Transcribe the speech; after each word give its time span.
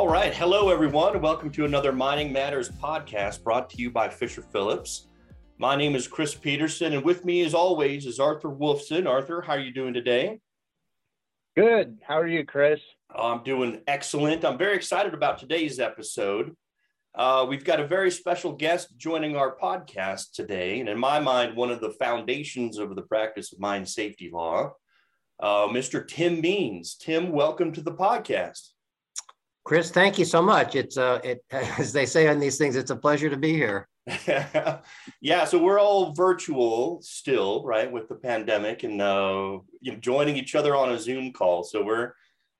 All 0.00 0.08
right. 0.08 0.32
Hello, 0.32 0.70
everyone. 0.70 1.20
Welcome 1.20 1.50
to 1.50 1.66
another 1.66 1.92
Mining 1.92 2.32
Matters 2.32 2.70
podcast 2.70 3.44
brought 3.44 3.68
to 3.68 3.76
you 3.76 3.90
by 3.90 4.08
Fisher 4.08 4.40
Phillips. 4.40 5.08
My 5.58 5.76
name 5.76 5.94
is 5.94 6.08
Chris 6.08 6.34
Peterson, 6.34 6.94
and 6.94 7.04
with 7.04 7.26
me, 7.26 7.44
as 7.44 7.52
always, 7.52 8.06
is 8.06 8.18
Arthur 8.18 8.48
Wolfson. 8.48 9.06
Arthur, 9.06 9.42
how 9.42 9.52
are 9.52 9.60
you 9.60 9.74
doing 9.74 9.92
today? 9.92 10.40
Good. 11.54 11.98
How 12.00 12.18
are 12.18 12.26
you, 12.26 12.46
Chris? 12.46 12.80
I'm 13.14 13.42
doing 13.44 13.82
excellent. 13.86 14.42
I'm 14.42 14.56
very 14.56 14.74
excited 14.74 15.12
about 15.12 15.36
today's 15.36 15.78
episode. 15.78 16.56
Uh, 17.14 17.44
we've 17.46 17.66
got 17.66 17.78
a 17.78 17.86
very 17.86 18.10
special 18.10 18.52
guest 18.54 18.96
joining 18.96 19.36
our 19.36 19.54
podcast 19.54 20.32
today, 20.32 20.80
and 20.80 20.88
in 20.88 20.98
my 20.98 21.20
mind, 21.20 21.54
one 21.54 21.70
of 21.70 21.82
the 21.82 21.90
foundations 21.90 22.78
of 22.78 22.96
the 22.96 23.02
practice 23.02 23.52
of 23.52 23.60
mine 23.60 23.84
safety 23.84 24.30
law, 24.32 24.72
uh, 25.40 25.66
Mr. 25.66 26.08
Tim 26.08 26.40
Means. 26.40 26.94
Tim, 26.94 27.32
welcome 27.32 27.70
to 27.72 27.82
the 27.82 27.92
podcast. 27.92 28.70
Chris, 29.70 29.92
thank 29.92 30.18
you 30.18 30.24
so 30.24 30.42
much. 30.42 30.74
It's 30.74 30.96
uh, 30.96 31.20
it 31.22 31.44
as 31.52 31.92
they 31.92 32.04
say 32.04 32.26
on 32.26 32.40
these 32.40 32.58
things, 32.58 32.74
it's 32.74 32.90
a 32.90 32.96
pleasure 32.96 33.30
to 33.30 33.36
be 33.36 33.52
here. 33.52 33.86
yeah, 35.20 35.44
so 35.44 35.62
we're 35.62 35.78
all 35.78 36.12
virtual 36.12 37.00
still, 37.02 37.64
right, 37.64 37.88
with 37.88 38.08
the 38.08 38.16
pandemic, 38.16 38.82
and 38.82 39.00
uh, 39.00 39.60
you 39.80 39.92
know, 39.92 39.98
joining 40.00 40.36
each 40.36 40.56
other 40.56 40.74
on 40.74 40.90
a 40.90 40.98
Zoom 40.98 41.32
call. 41.32 41.62
So 41.62 41.84
we're, 41.84 42.14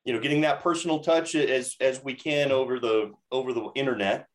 you 0.05 0.13
know, 0.13 0.21
getting 0.21 0.43
that 0.43 0.63
personal 0.63 1.01
touch 1.01 1.35
as 1.35 1.75
as 1.81 2.01
we 2.05 2.15
can 2.15 2.53
over 2.53 2.79
the 2.79 3.11
over 3.33 3.53
the 3.53 3.71
internet. 3.75 4.29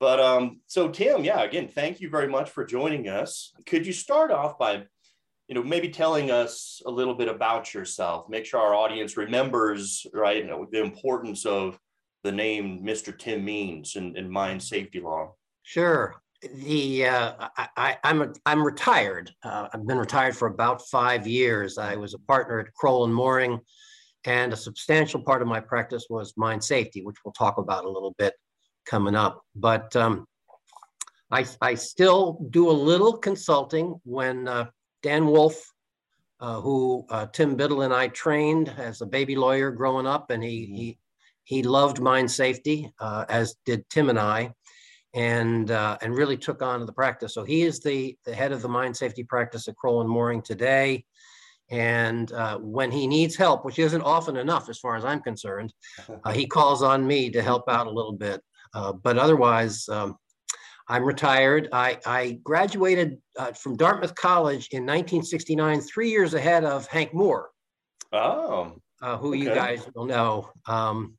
But 0.00 0.18
um, 0.18 0.58
so 0.66 0.88
Tim, 0.88 1.22
yeah, 1.22 1.44
again, 1.44 1.68
thank 1.68 2.00
you 2.00 2.10
very 2.10 2.26
much 2.26 2.50
for 2.50 2.64
joining 2.64 3.08
us. 3.08 3.52
Could 3.64 3.86
you 3.86 3.92
start 3.92 4.32
off 4.32 4.58
by, 4.58 4.82
you 5.46 5.54
know, 5.54 5.62
maybe 5.62 5.88
telling 5.88 6.32
us 6.32 6.82
a 6.84 6.90
little 6.90 7.14
bit 7.14 7.28
about 7.28 7.72
yourself? 7.74 8.28
Make 8.28 8.44
sure 8.44 8.58
our 8.58 8.74
audience 8.74 9.16
remembers, 9.16 10.04
right, 10.12 10.38
you 10.38 10.50
know, 10.50 10.66
the 10.68 10.82
importance 10.82 11.46
of 11.46 11.78
the 12.24 12.32
name 12.32 12.82
Mr. 12.82 13.16
Tim 13.16 13.44
Means 13.44 13.96
in, 13.96 14.16
in 14.16 14.30
mine 14.30 14.60
safety 14.60 15.00
law. 15.00 15.34
Sure. 15.62 16.16
The 16.42 17.06
uh, 17.06 17.48
I, 17.76 17.96
am 18.04 18.22
I'm, 18.22 18.32
I'm 18.46 18.62
retired. 18.62 19.30
Uh, 19.42 19.68
I've 19.72 19.86
been 19.86 19.98
retired 19.98 20.36
for 20.36 20.46
about 20.46 20.86
five 20.88 21.26
years. 21.26 21.78
I 21.78 21.96
was 21.96 22.14
a 22.14 22.18
partner 22.18 22.60
at 22.60 22.72
Crowell 22.74 23.04
and 23.04 23.14
Moring, 23.14 23.58
and 24.24 24.52
a 24.52 24.56
substantial 24.56 25.20
part 25.20 25.42
of 25.42 25.48
my 25.48 25.58
practice 25.58 26.06
was 26.08 26.34
mine 26.36 26.60
safety, 26.60 27.02
which 27.02 27.16
we'll 27.24 27.32
talk 27.32 27.58
about 27.58 27.84
a 27.84 27.90
little 27.90 28.14
bit 28.18 28.34
coming 28.86 29.16
up. 29.16 29.42
But 29.56 29.94
um, 29.96 30.26
I, 31.30 31.44
I 31.60 31.74
still 31.74 32.46
do 32.50 32.70
a 32.70 32.72
little 32.72 33.16
consulting 33.16 34.00
when 34.04 34.48
uh, 34.48 34.66
Dan 35.02 35.26
Wolff, 35.26 35.72
uh, 36.40 36.60
who 36.60 37.04
uh, 37.10 37.26
Tim 37.26 37.56
Biddle 37.56 37.82
and 37.82 37.92
I 37.92 38.08
trained 38.08 38.72
as 38.78 39.00
a 39.00 39.06
baby 39.06 39.36
lawyer 39.36 39.70
growing 39.70 40.06
up, 40.06 40.30
and 40.30 40.42
he, 40.42 40.66
he, 40.66 40.98
he 41.48 41.62
loved 41.62 41.98
mine 41.98 42.28
safety, 42.28 42.92
uh, 43.00 43.24
as 43.30 43.56
did 43.64 43.88
Tim 43.88 44.10
and 44.10 44.18
I, 44.18 44.52
and, 45.14 45.70
uh, 45.70 45.96
and 46.02 46.14
really 46.14 46.36
took 46.36 46.60
on 46.60 46.84
the 46.84 46.92
practice. 46.92 47.32
So 47.32 47.42
he 47.42 47.62
is 47.62 47.80
the, 47.80 48.14
the 48.26 48.34
head 48.34 48.52
of 48.52 48.60
the 48.60 48.68
mine 48.68 48.92
safety 48.92 49.24
practice 49.24 49.66
at 49.66 49.74
Crowell 49.76 50.02
and 50.02 50.10
Moring 50.10 50.42
today. 50.42 51.06
And 51.70 52.30
uh, 52.32 52.58
when 52.58 52.90
he 52.90 53.06
needs 53.06 53.34
help, 53.34 53.64
which 53.64 53.78
isn't 53.78 54.02
often 54.02 54.36
enough 54.36 54.68
as 54.68 54.78
far 54.78 54.94
as 54.94 55.06
I'm 55.06 55.22
concerned, 55.22 55.72
uh, 56.24 56.32
he 56.32 56.46
calls 56.46 56.82
on 56.82 57.06
me 57.06 57.30
to 57.30 57.40
help 57.40 57.66
out 57.66 57.86
a 57.86 57.90
little 57.90 58.12
bit. 58.12 58.42
Uh, 58.74 58.92
but 58.92 59.16
otherwise, 59.16 59.88
um, 59.88 60.16
I'm 60.86 61.02
retired. 61.02 61.70
I, 61.72 61.98
I 62.04 62.40
graduated 62.44 63.16
uh, 63.38 63.52
from 63.52 63.74
Dartmouth 63.78 64.14
College 64.14 64.68
in 64.72 64.82
1969, 64.82 65.80
three 65.80 66.10
years 66.10 66.34
ahead 66.34 66.64
of 66.64 66.86
Hank 66.88 67.14
Moore. 67.14 67.48
Oh. 68.12 68.74
Uh, 69.00 69.16
who 69.16 69.30
okay. 69.30 69.38
you 69.38 69.54
guys 69.54 69.88
will 69.94 70.04
know. 70.04 70.50
Um, 70.66 71.17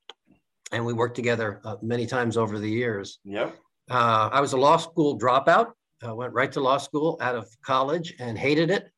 and 0.71 0.85
we 0.85 0.93
worked 0.93 1.15
together 1.15 1.61
uh, 1.63 1.75
many 1.81 2.05
times 2.05 2.37
over 2.37 2.59
the 2.59 2.69
years. 2.69 3.19
Yeah. 3.23 3.51
Uh, 3.89 4.29
I 4.31 4.41
was 4.41 4.53
a 4.53 4.57
law 4.57 4.77
school 4.77 5.17
dropout. 5.17 5.71
I 6.03 6.11
went 6.11 6.33
right 6.33 6.51
to 6.53 6.59
law 6.59 6.77
school 6.77 7.17
out 7.21 7.35
of 7.35 7.49
college 7.61 8.13
and 8.19 8.37
hated 8.37 8.69
it 8.69 8.89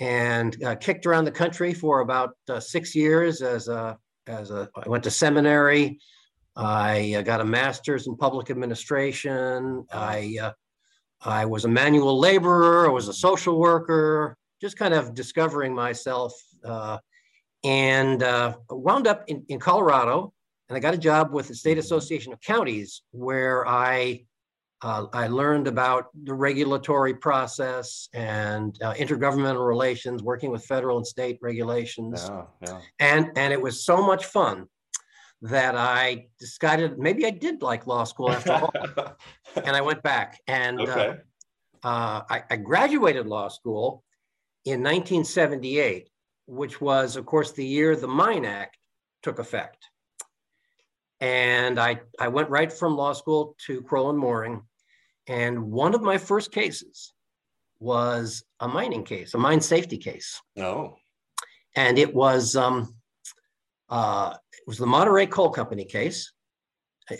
and 0.00 0.56
kicked 0.80 1.06
around 1.06 1.24
the 1.24 1.30
country 1.30 1.72
for 1.72 2.00
about 2.00 2.36
six 2.58 2.94
years 2.94 3.42
as 3.42 3.68
a, 3.68 3.96
as 4.26 4.50
a, 4.50 4.68
I 4.74 4.88
went 4.88 5.04
to 5.04 5.10
seminary, 5.10 6.00
I 6.56 7.14
uh, 7.18 7.22
got 7.22 7.40
a 7.40 7.44
master's 7.44 8.06
in 8.06 8.16
public 8.16 8.50
administration. 8.50 9.84
I, 9.92 10.38
uh, 10.40 10.52
I 11.20 11.46
was 11.46 11.64
a 11.64 11.68
manual 11.68 12.18
laborer. 12.18 12.86
I 12.86 12.92
was 12.92 13.08
a 13.08 13.12
social 13.12 13.58
worker, 13.58 14.36
just 14.60 14.76
kind 14.76 14.94
of 14.94 15.14
discovering 15.14 15.74
myself. 15.74 16.32
Uh, 16.64 16.98
and 17.64 18.22
uh, 18.22 18.54
wound 18.70 19.06
up 19.06 19.24
in, 19.26 19.44
in 19.48 19.58
Colorado. 19.58 20.32
And 20.74 20.84
I 20.84 20.88
got 20.88 20.94
a 20.94 20.98
job 20.98 21.32
with 21.32 21.46
the 21.46 21.54
State 21.54 21.78
Association 21.78 22.32
of 22.32 22.40
Counties 22.40 23.02
where 23.12 23.64
I 23.64 24.24
uh, 24.82 25.06
I 25.12 25.28
learned 25.28 25.68
about 25.68 26.08
the 26.24 26.34
regulatory 26.34 27.14
process 27.14 28.08
and 28.12 28.76
uh, 28.82 28.92
intergovernmental 28.94 29.64
relations, 29.64 30.24
working 30.24 30.50
with 30.50 30.64
federal 30.64 30.96
and 30.96 31.06
state 31.06 31.38
regulations. 31.40 32.28
Yeah, 32.28 32.42
yeah. 32.66 32.80
And, 32.98 33.30
and 33.36 33.52
it 33.52 33.62
was 33.62 33.84
so 33.84 34.04
much 34.04 34.24
fun 34.24 34.66
that 35.42 35.76
I 35.76 36.26
decided 36.40 36.98
maybe 36.98 37.24
I 37.24 37.30
did 37.30 37.62
like 37.62 37.86
law 37.86 38.02
school 38.02 38.32
after 38.32 38.52
all. 38.52 38.74
and 39.64 39.76
I 39.76 39.80
went 39.80 40.02
back 40.02 40.40
and 40.48 40.80
uh, 40.80 40.82
okay. 40.82 41.18
uh, 41.84 41.86
uh, 41.86 42.22
I, 42.28 42.42
I, 42.50 42.56
graduated 42.56 43.28
law 43.28 43.46
school 43.46 44.02
in 44.64 44.82
1978, 44.82 46.10
which 46.46 46.80
was, 46.80 47.14
of 47.14 47.26
course, 47.26 47.52
the 47.52 47.64
year 47.64 47.94
the 47.94 48.08
Mine 48.08 48.44
Act 48.44 48.76
took 49.22 49.38
effect. 49.38 49.86
And 51.20 51.78
I, 51.78 52.00
I 52.18 52.28
went 52.28 52.50
right 52.50 52.72
from 52.72 52.96
law 52.96 53.12
school 53.12 53.56
to 53.66 53.82
Crowell 53.82 54.10
and 54.10 54.18
Moring. 54.18 54.62
And 55.26 55.70
one 55.70 55.94
of 55.94 56.02
my 56.02 56.18
first 56.18 56.52
cases 56.52 57.12
was 57.80 58.44
a 58.60 58.68
mining 58.68 59.04
case, 59.04 59.34
a 59.34 59.38
mine 59.38 59.60
safety 59.60 59.98
case. 59.98 60.40
Oh. 60.58 60.96
And 61.76 61.98
it 61.98 62.14
was 62.14 62.56
um, 62.56 62.94
uh, 63.88 64.34
it 64.52 64.66
was 64.66 64.78
the 64.78 64.86
Monterey 64.86 65.26
Coal 65.26 65.50
Company 65.50 65.84
case. 65.84 66.32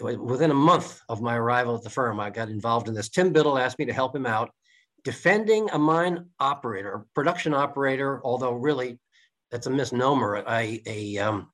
Within 0.00 0.50
a 0.50 0.54
month 0.54 1.00
of 1.10 1.20
my 1.20 1.36
arrival 1.36 1.76
at 1.76 1.82
the 1.82 1.90
firm, 1.90 2.18
I 2.18 2.30
got 2.30 2.48
involved 2.48 2.88
in 2.88 2.94
this. 2.94 3.10
Tim 3.10 3.32
Biddle 3.32 3.58
asked 3.58 3.78
me 3.78 3.84
to 3.84 3.92
help 3.92 4.16
him 4.16 4.24
out 4.24 4.50
defending 5.04 5.68
a 5.70 5.78
mine 5.78 6.26
operator, 6.40 7.06
production 7.14 7.52
operator, 7.52 8.22
although 8.24 8.54
really 8.54 8.98
that's 9.50 9.66
a 9.66 9.70
misnomer, 9.70 10.42
a, 10.48 10.82
a 10.86 11.18
um, 11.18 11.50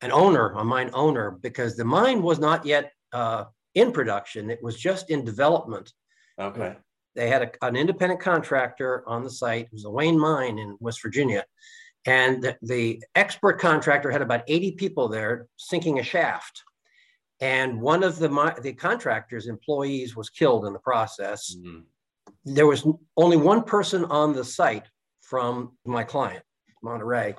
an 0.00 0.12
owner, 0.12 0.50
a 0.50 0.64
mine 0.64 0.90
owner, 0.92 1.30
because 1.30 1.76
the 1.76 1.84
mine 1.84 2.22
was 2.22 2.38
not 2.38 2.64
yet 2.64 2.92
uh, 3.12 3.44
in 3.74 3.92
production. 3.92 4.50
It 4.50 4.62
was 4.62 4.76
just 4.76 5.10
in 5.10 5.24
development. 5.24 5.92
Okay. 6.38 6.76
They 7.14 7.28
had 7.28 7.42
a, 7.42 7.66
an 7.66 7.76
independent 7.76 8.20
contractor 8.20 9.02
on 9.08 9.24
the 9.24 9.30
site. 9.30 9.66
It 9.66 9.72
was 9.72 9.84
a 9.84 9.90
Wayne 9.90 10.18
mine 10.18 10.58
in 10.58 10.76
West 10.80 11.02
Virginia. 11.02 11.44
And 12.06 12.42
the, 12.42 12.56
the 12.62 13.02
expert 13.14 13.58
contractor 13.58 14.10
had 14.10 14.22
about 14.22 14.42
80 14.46 14.72
people 14.72 15.08
there 15.08 15.46
sinking 15.56 15.98
a 15.98 16.02
shaft. 16.02 16.62
And 17.40 17.80
one 17.80 18.02
of 18.02 18.18
the, 18.18 18.54
the 18.62 18.72
contractor's 18.72 19.46
employees 19.46 20.16
was 20.16 20.30
killed 20.30 20.66
in 20.66 20.72
the 20.72 20.78
process. 20.78 21.54
Mm-hmm. 21.56 21.80
There 22.44 22.66
was 22.66 22.86
only 23.16 23.36
one 23.36 23.62
person 23.62 24.04
on 24.06 24.32
the 24.32 24.44
site 24.44 24.86
from 25.22 25.76
my 25.84 26.04
client, 26.04 26.42
Monterey, 26.82 27.34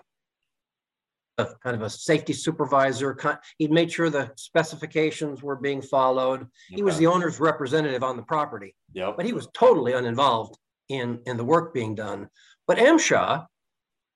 kind 1.64 1.76
of 1.76 1.82
a 1.82 1.90
safety 1.90 2.34
supervisor. 2.34 3.18
He'd 3.58 3.72
made 3.72 3.92
sure 3.92 4.10
the 4.10 4.32
specifications 4.36 5.42
were 5.44 5.56
being 5.56 5.82
followed. 5.82 6.42
Okay. 6.42 6.76
He 6.76 6.84
was 6.84 6.98
the 6.98 7.08
owner's 7.08 7.40
representative 7.40 8.04
on 8.04 8.18
the 8.18 8.24
property, 8.24 8.76
yep. 8.94 9.16
but 9.18 9.26
he 9.26 9.34
was 9.34 9.48
totally 9.54 9.94
uninvolved 9.94 10.58
in, 10.90 11.20
in 11.26 11.38
the 11.38 11.44
work 11.44 11.74
being 11.74 11.96
done. 11.96 12.30
But 12.68 12.78
MSHA, 12.78 13.46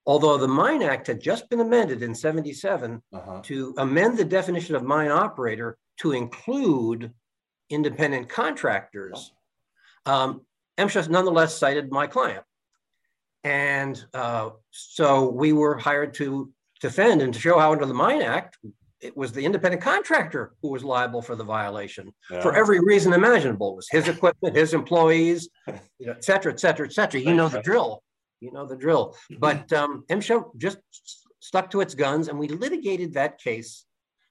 although 0.06 0.38
the 0.38 0.48
Mine 0.48 0.84
Act 0.84 1.08
had 1.08 1.22
just 1.22 1.50
been 1.50 1.60
amended 1.60 2.04
in 2.04 2.14
77 2.14 3.02
uh-huh. 3.14 3.42
to 3.44 3.74
amend 3.78 4.18
the 4.18 4.26
definition 4.26 4.76
of 4.76 4.84
mine 4.84 5.12
operator 5.12 5.78
to 5.98 6.12
include 6.12 7.12
independent 7.70 8.30
contractors, 8.30 9.32
um, 10.06 10.42
MSHA 10.78 11.10
nonetheless 11.10 11.58
cited 11.58 11.92
my 11.92 12.08
client. 12.08 12.44
And 13.44 14.04
uh, 14.14 14.52
so 14.72 15.30
we 15.30 15.52
were 15.52 15.78
hired 15.78 16.14
to 16.16 16.53
defend 16.88 17.22
and 17.22 17.34
to 17.34 17.40
show 17.40 17.58
how 17.60 17.72
under 17.72 17.86
the 17.86 17.94
Mine 17.94 18.22
Act, 18.22 18.58
it 19.02 19.18
was 19.18 19.34
the 19.34 19.44
independent 19.44 19.82
contractor 19.82 20.54
who 20.62 20.70
was 20.70 20.84
liable 20.84 21.22
for 21.22 21.36
the 21.36 21.44
violation 21.44 22.14
yeah. 22.32 22.42
for 22.42 22.56
every 22.56 22.80
reason 22.80 23.12
imaginable. 23.12 23.74
It 23.74 23.76
was 23.76 23.90
his 23.90 24.08
equipment, 24.08 24.56
his 24.56 24.74
employees, 24.74 25.50
you 26.00 26.08
know, 26.08 26.14
et 26.14 26.24
cetera, 26.24 26.54
et 26.54 26.60
cetera, 26.60 26.86
et 26.86 26.94
cetera. 26.94 27.20
You 27.20 27.34
know 27.34 27.50
the 27.50 27.62
drill 27.62 28.02
you 28.44 28.52
know 28.52 28.68
the 28.68 28.76
drill. 28.76 29.16
Mm-hmm. 29.32 29.40
But 29.40 29.72
um, 29.74 30.04
MSHA 30.10 30.58
just 30.58 30.78
stuck 31.40 31.72
to 31.72 31.82
its 31.82 31.96
guns, 31.96 32.28
and 32.28 32.38
we 32.38 32.50
litigated 32.50 33.14
that 33.14 33.40
case. 33.40 33.86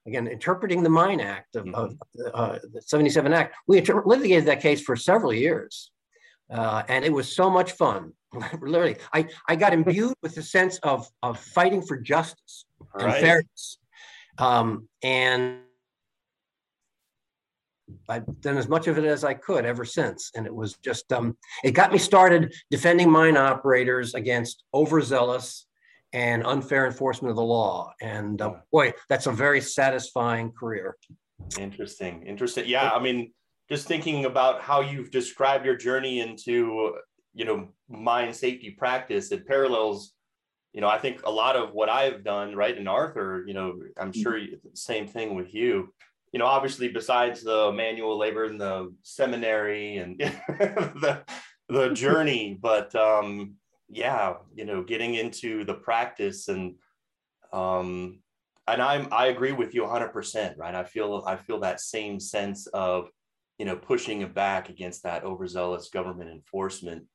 Again, 0.05 0.27
interpreting 0.27 0.83
the 0.83 0.89
Mine 0.89 1.21
Act 1.21 1.55
of, 1.55 1.65
mm-hmm. 1.65 1.75
of 1.75 1.97
uh, 2.33 2.59
the 2.73 2.81
77 2.81 3.31
Act, 3.33 3.55
we 3.67 3.77
inter- 3.77 4.03
litigated 4.05 4.45
that 4.47 4.61
case 4.61 4.81
for 4.81 4.97
several 4.97 5.33
years. 5.33 5.91
Uh, 6.51 6.83
and 6.87 7.05
it 7.05 7.11
was 7.11 7.33
so 7.33 7.49
much 7.49 7.71
fun. 7.73 8.13
Literally, 8.61 8.97
I, 9.13 9.27
I 9.47 9.55
got 9.55 9.73
imbued 9.73 10.13
with 10.21 10.35
the 10.35 10.43
sense 10.43 10.77
of, 10.79 11.07
of 11.21 11.39
fighting 11.39 11.81
for 11.81 11.97
justice 11.97 12.65
right. 12.95 13.05
and 13.05 13.13
fairness. 13.15 13.77
Um, 14.37 14.87
and 15.03 15.59
I've 18.09 18.41
done 18.41 18.57
as 18.57 18.67
much 18.67 18.87
of 18.87 18.97
it 18.97 19.05
as 19.05 19.23
I 19.23 19.33
could 19.33 19.65
ever 19.65 19.85
since. 19.85 20.31
And 20.35 20.45
it 20.45 20.53
was 20.53 20.75
just, 20.77 21.11
um, 21.13 21.37
it 21.63 21.71
got 21.71 21.91
me 21.91 21.97
started 21.97 22.53
defending 22.71 23.09
mine 23.09 23.37
operators 23.37 24.13
against 24.13 24.63
overzealous 24.73 25.67
and 26.11 26.45
unfair 26.45 26.85
enforcement 26.85 27.31
of 27.31 27.35
the 27.35 27.43
law. 27.43 27.91
And 28.01 28.41
uh, 28.41 28.53
boy, 28.71 28.93
that's 29.09 29.27
a 29.27 29.31
very 29.31 29.61
satisfying 29.61 30.51
career. 30.51 30.95
Interesting. 31.59 32.23
Interesting. 32.25 32.65
Yeah. 32.67 32.89
I 32.89 32.99
mean, 32.99 33.33
just 33.69 33.87
thinking 33.87 34.25
about 34.25 34.61
how 34.61 34.81
you've 34.81 35.11
described 35.11 35.65
your 35.65 35.77
journey 35.77 36.19
into, 36.19 36.95
you 37.33 37.45
know, 37.45 37.69
mine 37.89 38.33
safety 38.33 38.75
practice, 38.77 39.31
it 39.31 39.47
parallels, 39.47 40.13
you 40.73 40.81
know, 40.81 40.87
I 40.87 40.97
think 40.97 41.21
a 41.25 41.31
lot 41.31 41.55
of 41.55 41.71
what 41.73 41.89
I've 41.89 42.23
done, 42.23 42.55
right? 42.55 42.77
And 42.77 42.89
Arthur, 42.89 43.43
you 43.47 43.53
know, 43.53 43.79
I'm 43.97 44.11
mm-hmm. 44.11 44.21
sure 44.21 44.39
same 44.73 45.07
thing 45.07 45.35
with 45.35 45.53
you 45.53 45.93
you 46.33 46.39
know, 46.39 46.47
obviously 46.47 46.87
besides 46.89 47.43
the 47.43 47.71
manual 47.71 48.17
labor 48.17 48.45
and 48.45 48.59
the 48.59 48.91
seminary 49.03 49.97
and 49.97 50.19
the 50.19 51.23
the 51.69 51.89
journey, 51.93 52.57
but 52.59 52.93
um, 52.95 53.53
yeah, 53.87 54.33
you 54.53 54.65
know, 54.65 54.83
getting 54.83 55.13
into 55.13 55.63
the 55.63 55.75
practice 55.75 56.47
and 56.47 56.75
um, 57.53 58.19
and 58.67 58.81
I'm 58.81 59.07
I 59.11 59.27
agree 59.27 59.51
with 59.51 59.75
you 59.75 59.83
100%, 59.83 60.57
right? 60.57 60.73
I 60.73 60.83
feel 60.83 61.23
I 61.27 61.35
feel 61.35 61.59
that 61.59 61.79
same 61.79 62.19
sense 62.19 62.65
of 62.67 63.09
you 63.57 63.65
know 63.65 63.75
pushing 63.75 64.21
it 64.21 64.33
back 64.33 64.69
against 64.69 65.03
that 65.03 65.23
overzealous 65.23 65.89
government 65.89 66.29
enforcement 66.29 67.05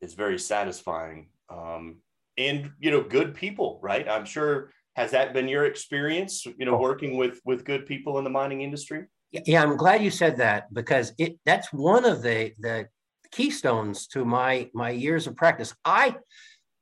is 0.00 0.14
very 0.14 0.38
satisfying. 0.38 1.28
Um, 1.48 1.98
and 2.38 2.70
you 2.78 2.90
know, 2.90 3.02
good 3.02 3.34
people, 3.34 3.80
right? 3.82 4.08
I'm 4.08 4.24
sure 4.24 4.70
has 4.96 5.12
that 5.12 5.32
been 5.32 5.48
your 5.48 5.64
experience 5.64 6.44
you 6.44 6.66
know 6.66 6.76
working 6.76 7.16
with 7.16 7.40
with 7.44 7.64
good 7.64 7.86
people 7.86 8.18
in 8.18 8.24
the 8.24 8.30
mining 8.30 8.62
industry 8.62 9.06
yeah 9.32 9.62
i'm 9.62 9.76
glad 9.76 10.02
you 10.02 10.10
said 10.10 10.36
that 10.36 10.72
because 10.74 11.12
it 11.18 11.38
that's 11.44 11.72
one 11.72 12.04
of 12.04 12.22
the 12.22 12.52
the 12.58 12.86
keystones 13.30 14.06
to 14.06 14.24
my 14.24 14.68
my 14.74 14.90
years 14.90 15.26
of 15.26 15.36
practice 15.36 15.74
i 15.84 16.14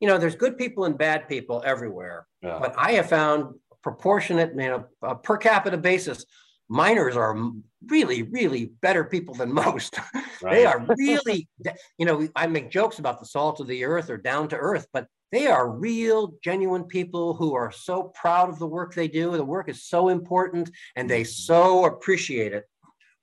you 0.00 0.08
know 0.08 0.18
there's 0.18 0.36
good 0.36 0.56
people 0.56 0.84
and 0.84 0.96
bad 0.96 1.28
people 1.28 1.62
everywhere 1.64 2.26
yeah. 2.42 2.58
but 2.58 2.74
i 2.78 2.92
have 2.92 3.08
found 3.08 3.54
proportionate 3.82 4.50
you 4.50 4.68
know 4.68 4.84
a 5.02 5.14
per 5.14 5.36
capita 5.36 5.76
basis 5.76 6.24
miners 6.68 7.16
are 7.16 7.36
really 7.86 8.22
really 8.24 8.72
better 8.82 9.04
people 9.04 9.34
than 9.34 9.52
most 9.52 9.98
right. 10.42 10.50
they 10.50 10.66
are 10.66 10.84
really 10.98 11.48
you 11.96 12.04
know 12.04 12.28
i 12.34 12.46
make 12.46 12.70
jokes 12.70 12.98
about 12.98 13.20
the 13.20 13.26
salt 13.26 13.60
of 13.60 13.68
the 13.68 13.84
earth 13.84 14.10
or 14.10 14.16
down 14.16 14.48
to 14.48 14.56
earth 14.56 14.86
but 14.92 15.06
they 15.30 15.46
are 15.46 15.70
real, 15.70 16.34
genuine 16.42 16.84
people 16.84 17.34
who 17.34 17.54
are 17.54 17.70
so 17.70 18.04
proud 18.14 18.48
of 18.48 18.58
the 18.58 18.66
work 18.66 18.94
they 18.94 19.08
do. 19.08 19.32
The 19.32 19.44
work 19.44 19.68
is 19.68 19.84
so 19.84 20.08
important 20.08 20.70
and 20.96 21.08
they 21.08 21.22
mm-hmm. 21.22 21.28
so 21.28 21.84
appreciate 21.84 22.52
it 22.52 22.64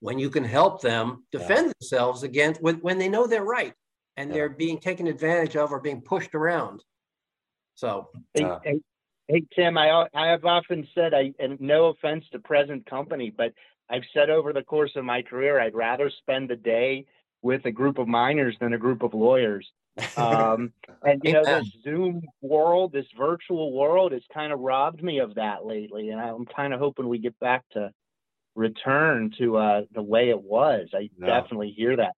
when 0.01 0.19
you 0.19 0.29
can 0.29 0.43
help 0.43 0.81
them 0.81 1.25
defend 1.31 1.67
yeah. 1.67 1.73
themselves 1.79 2.23
against 2.23 2.61
when, 2.61 2.75
when 2.75 2.99
they 2.99 3.09
know 3.09 3.25
they're 3.25 3.43
right 3.43 3.73
and 4.17 4.29
yeah. 4.29 4.35
they're 4.35 4.49
being 4.49 4.77
taken 4.77 5.07
advantage 5.07 5.55
of 5.55 5.71
or 5.71 5.79
being 5.79 6.01
pushed 6.01 6.35
around. 6.35 6.83
So, 7.73 8.09
hey, 8.33 8.47
hey, 8.63 8.79
hey, 9.27 9.43
Tim, 9.55 9.77
I, 9.77 10.07
I 10.13 10.27
have 10.27 10.45
often 10.45 10.87
said, 10.93 11.13
I, 11.13 11.33
and 11.39 11.59
no 11.59 11.87
offense 11.87 12.23
to 12.31 12.39
present 12.39 12.85
company, 12.85 13.33
but 13.35 13.51
I've 13.89 14.03
said 14.13 14.29
over 14.29 14.53
the 14.53 14.63
course 14.63 14.91
of 14.95 15.05
my 15.05 15.21
career, 15.21 15.59
I'd 15.59 15.75
rather 15.75 16.09
spend 16.09 16.49
the 16.49 16.55
day 16.55 17.05
with 17.41 17.65
a 17.65 17.71
group 17.71 17.97
of 17.99 18.07
miners 18.07 18.55
than 18.59 18.73
a 18.73 18.77
group 18.77 19.03
of 19.03 19.13
lawyers. 19.13 19.69
Um, 20.17 20.73
and 21.03 21.21
you 21.23 21.31
know, 21.31 21.43
this 21.45 21.71
Zoom 21.83 22.21
world, 22.41 22.91
this 22.91 23.05
virtual 23.17 23.71
world, 23.71 24.11
has 24.11 24.23
kind 24.33 24.51
of 24.51 24.59
robbed 24.59 25.01
me 25.01 25.19
of 25.19 25.35
that 25.35 25.65
lately. 25.65 26.09
And 26.09 26.19
I'm 26.19 26.45
kind 26.45 26.73
of 26.73 26.79
hoping 26.81 27.07
we 27.07 27.17
get 27.17 27.37
back 27.39 27.63
to 27.71 27.91
return 28.55 29.31
to 29.37 29.57
uh, 29.57 29.81
the 29.93 30.01
way 30.01 30.29
it 30.29 30.41
was. 30.41 30.89
I 30.93 31.09
no. 31.17 31.27
definitely 31.27 31.73
hear 31.77 31.95
that. 31.95 32.13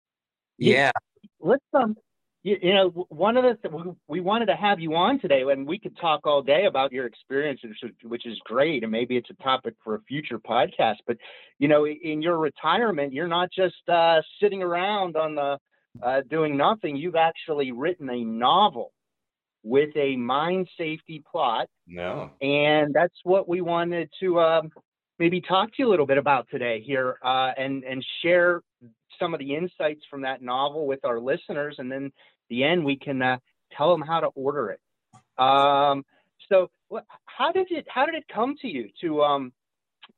Yeah. 0.57 0.91
Let's 1.39 1.63
um, 1.73 1.95
you, 2.43 2.57
you 2.61 2.73
know, 2.73 3.07
one 3.09 3.37
of 3.37 3.43
the 3.43 3.69
th- 3.69 3.95
we 4.07 4.19
wanted 4.19 4.45
to 4.47 4.55
have 4.55 4.79
you 4.79 4.95
on 4.95 5.19
today, 5.19 5.41
and 5.41 5.67
we 5.67 5.79
could 5.79 5.97
talk 5.97 6.25
all 6.25 6.41
day 6.41 6.65
about 6.65 6.91
your 6.91 7.05
experiences, 7.05 7.71
which 8.03 8.25
is 8.25 8.39
great, 8.45 8.83
and 8.83 8.91
maybe 8.91 9.17
it's 9.17 9.29
a 9.29 9.43
topic 9.43 9.73
for 9.83 9.95
a 9.95 10.01
future 10.01 10.39
podcast. 10.39 10.97
But 11.05 11.17
you 11.59 11.67
know, 11.67 11.85
in 11.87 12.21
your 12.21 12.37
retirement, 12.37 13.13
you're 13.13 13.27
not 13.27 13.49
just 13.51 13.87
uh, 13.89 14.21
sitting 14.39 14.61
around 14.63 15.15
on 15.15 15.35
the 15.35 15.57
uh, 16.01 16.21
doing 16.29 16.57
nothing, 16.57 16.95
you've 16.95 17.15
actually 17.15 17.71
written 17.71 18.09
a 18.09 18.23
novel 18.23 18.93
with 19.63 19.95
a 19.95 20.15
mine 20.15 20.65
safety 20.77 21.23
plot. 21.29 21.67
No. 21.87 22.31
And 22.41 22.93
that's 22.93 23.15
what 23.23 23.47
we 23.47 23.61
wanted 23.61 24.09
to 24.19 24.39
um, 24.39 24.69
maybe 25.19 25.41
talk 25.41 25.69
to 25.69 25.75
you 25.79 25.87
a 25.87 25.91
little 25.91 26.05
bit 26.05 26.17
about 26.17 26.47
today 26.49 26.81
here 26.85 27.17
uh, 27.23 27.51
and, 27.57 27.83
and 27.83 28.05
share 28.21 28.61
some 29.19 29.33
of 29.33 29.39
the 29.39 29.55
insights 29.55 30.01
from 30.09 30.21
that 30.21 30.41
novel 30.41 30.85
with 30.87 31.03
our 31.05 31.19
listeners. 31.19 31.75
And 31.79 31.91
then 31.91 32.11
the 32.49 32.63
end, 32.63 32.85
we 32.85 32.97
can 32.97 33.21
uh, 33.21 33.37
tell 33.75 33.91
them 33.91 34.01
how 34.01 34.19
to 34.19 34.27
order 34.27 34.69
it. 34.69 34.79
Um, 35.41 36.05
so 36.49 36.69
how 37.25 37.51
did 37.51 37.67
it, 37.71 37.85
how 37.89 38.05
did 38.05 38.15
it 38.15 38.25
come 38.33 38.55
to 38.61 38.67
you 38.67 38.89
to, 39.01 39.23
um, 39.23 39.53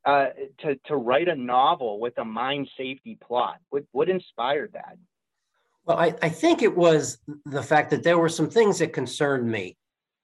uh, 0.05 0.27
to, 0.59 0.75
to 0.85 0.95
write 0.95 1.27
a 1.27 1.35
novel 1.35 1.99
with 1.99 2.17
a 2.17 2.25
mine 2.25 2.67
safety 2.77 3.17
plot? 3.25 3.57
What, 3.69 3.83
what 3.91 4.09
inspired 4.09 4.71
that? 4.73 4.97
Well, 5.85 5.97
I, 5.97 6.13
I 6.21 6.29
think 6.29 6.61
it 6.61 6.75
was 6.75 7.17
the 7.45 7.63
fact 7.63 7.89
that 7.89 8.03
there 8.03 8.19
were 8.19 8.29
some 8.29 8.49
things 8.49 8.79
that 8.79 8.93
concerned 8.93 9.49
me 9.49 9.75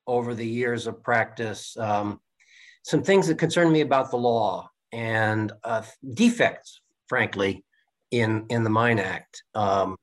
over 0.05 0.35
the 0.35 0.45
years 0.45 0.85
of 0.85 1.01
practice, 1.01 1.75
um, 1.77 2.19
some 2.83 3.01
things 3.01 3.27
that 3.27 3.39
concerned 3.39 3.71
me 3.71 3.81
about 3.81 4.11
the 4.11 4.17
law 4.17 4.69
and 4.91 5.51
uh, 5.63 5.81
defects, 6.13 6.81
frankly, 7.09 7.65
in, 8.11 8.45
in 8.49 8.63
the 8.63 8.69
Mine 8.69 8.99
Act. 8.99 9.43
Um, 9.53 9.97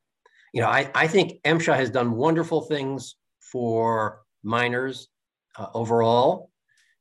you 0.52 0.60
know, 0.60 0.68
I, 0.68 0.90
I 0.94 1.06
think 1.06 1.42
MSHA 1.44 1.76
has 1.76 1.90
done 1.90 2.12
wonderful 2.12 2.62
things 2.62 3.16
for 3.40 4.20
miners 4.42 5.08
uh, 5.56 5.66
overall. 5.74 6.50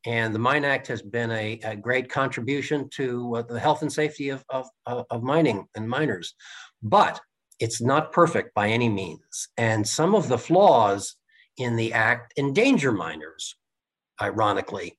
And 0.06 0.34
the 0.34 0.40
Mine 0.40 0.66
Act 0.66 0.88
has 0.88 1.02
been 1.02 1.30
a, 1.32 1.60
a 1.64 1.76
great 1.76 2.10
contribution 2.10 2.90
to 2.96 3.36
uh, 3.38 3.42
the 3.44 3.60
health 3.60 3.84
and 3.84 3.92
safety 3.92 4.30
of, 4.30 4.44
of, 4.50 4.68
of 4.88 5.22
mining 5.22 5.68
and 5.76 5.88
miners. 5.88 6.34
But 6.82 7.20
it's 7.60 7.82
not 7.82 8.12
perfect 8.12 8.56
by 8.56 8.70
any 8.70 8.90
means. 8.90 9.50
And 9.58 9.88
some 9.88 10.16
of 10.16 10.28
the 10.28 10.38
flaws 10.38 11.16
in 11.58 11.76
the 11.76 11.94
act 11.94 12.34
endanger 12.38 12.92
miners, 12.92 13.56
ironically. 14.20 14.98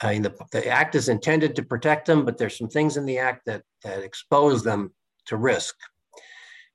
I 0.00 0.12
mean, 0.12 0.22
the, 0.22 0.34
the 0.52 0.66
act 0.68 0.94
is 0.94 1.08
intended 1.08 1.56
to 1.56 1.62
protect 1.62 2.06
them, 2.06 2.24
but 2.24 2.38
there's 2.38 2.56
some 2.56 2.68
things 2.68 2.96
in 2.96 3.04
the 3.04 3.18
act 3.18 3.42
that, 3.46 3.62
that 3.84 4.02
expose 4.02 4.62
them 4.62 4.92
to 5.28 5.36
risk 5.36 5.76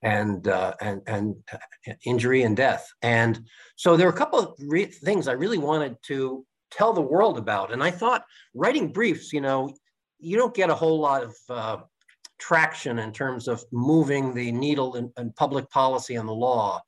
and, 0.01 0.47
uh, 0.47 0.73
and, 0.81 1.01
and 1.07 1.35
uh, 1.51 1.93
injury 2.05 2.43
and 2.43 2.57
death. 2.57 2.87
And 3.01 3.45
so 3.75 3.95
there 3.95 4.07
are 4.07 4.11
a 4.11 4.17
couple 4.17 4.39
of 4.39 4.55
re- 4.59 4.85
things 4.85 5.27
I 5.27 5.33
really 5.33 5.57
wanted 5.57 5.97
to 6.07 6.45
tell 6.71 6.93
the 6.93 7.01
world 7.01 7.37
about. 7.37 7.71
And 7.71 7.83
I 7.83 7.91
thought 7.91 8.23
writing 8.53 8.91
briefs, 8.91 9.31
you 9.31 9.41
know, 9.41 9.73
you 10.19 10.37
don't 10.37 10.53
get 10.53 10.69
a 10.69 10.75
whole 10.75 10.99
lot 10.99 11.23
of 11.23 11.35
uh, 11.49 11.77
traction 12.39 12.99
in 12.99 13.11
terms 13.11 13.47
of 13.47 13.63
moving 13.71 14.33
the 14.33 14.51
needle 14.51 14.95
in, 14.95 15.11
in 15.17 15.31
public 15.33 15.69
policy 15.69 16.15
and 16.15 16.27
the 16.27 16.33
law 16.33 16.81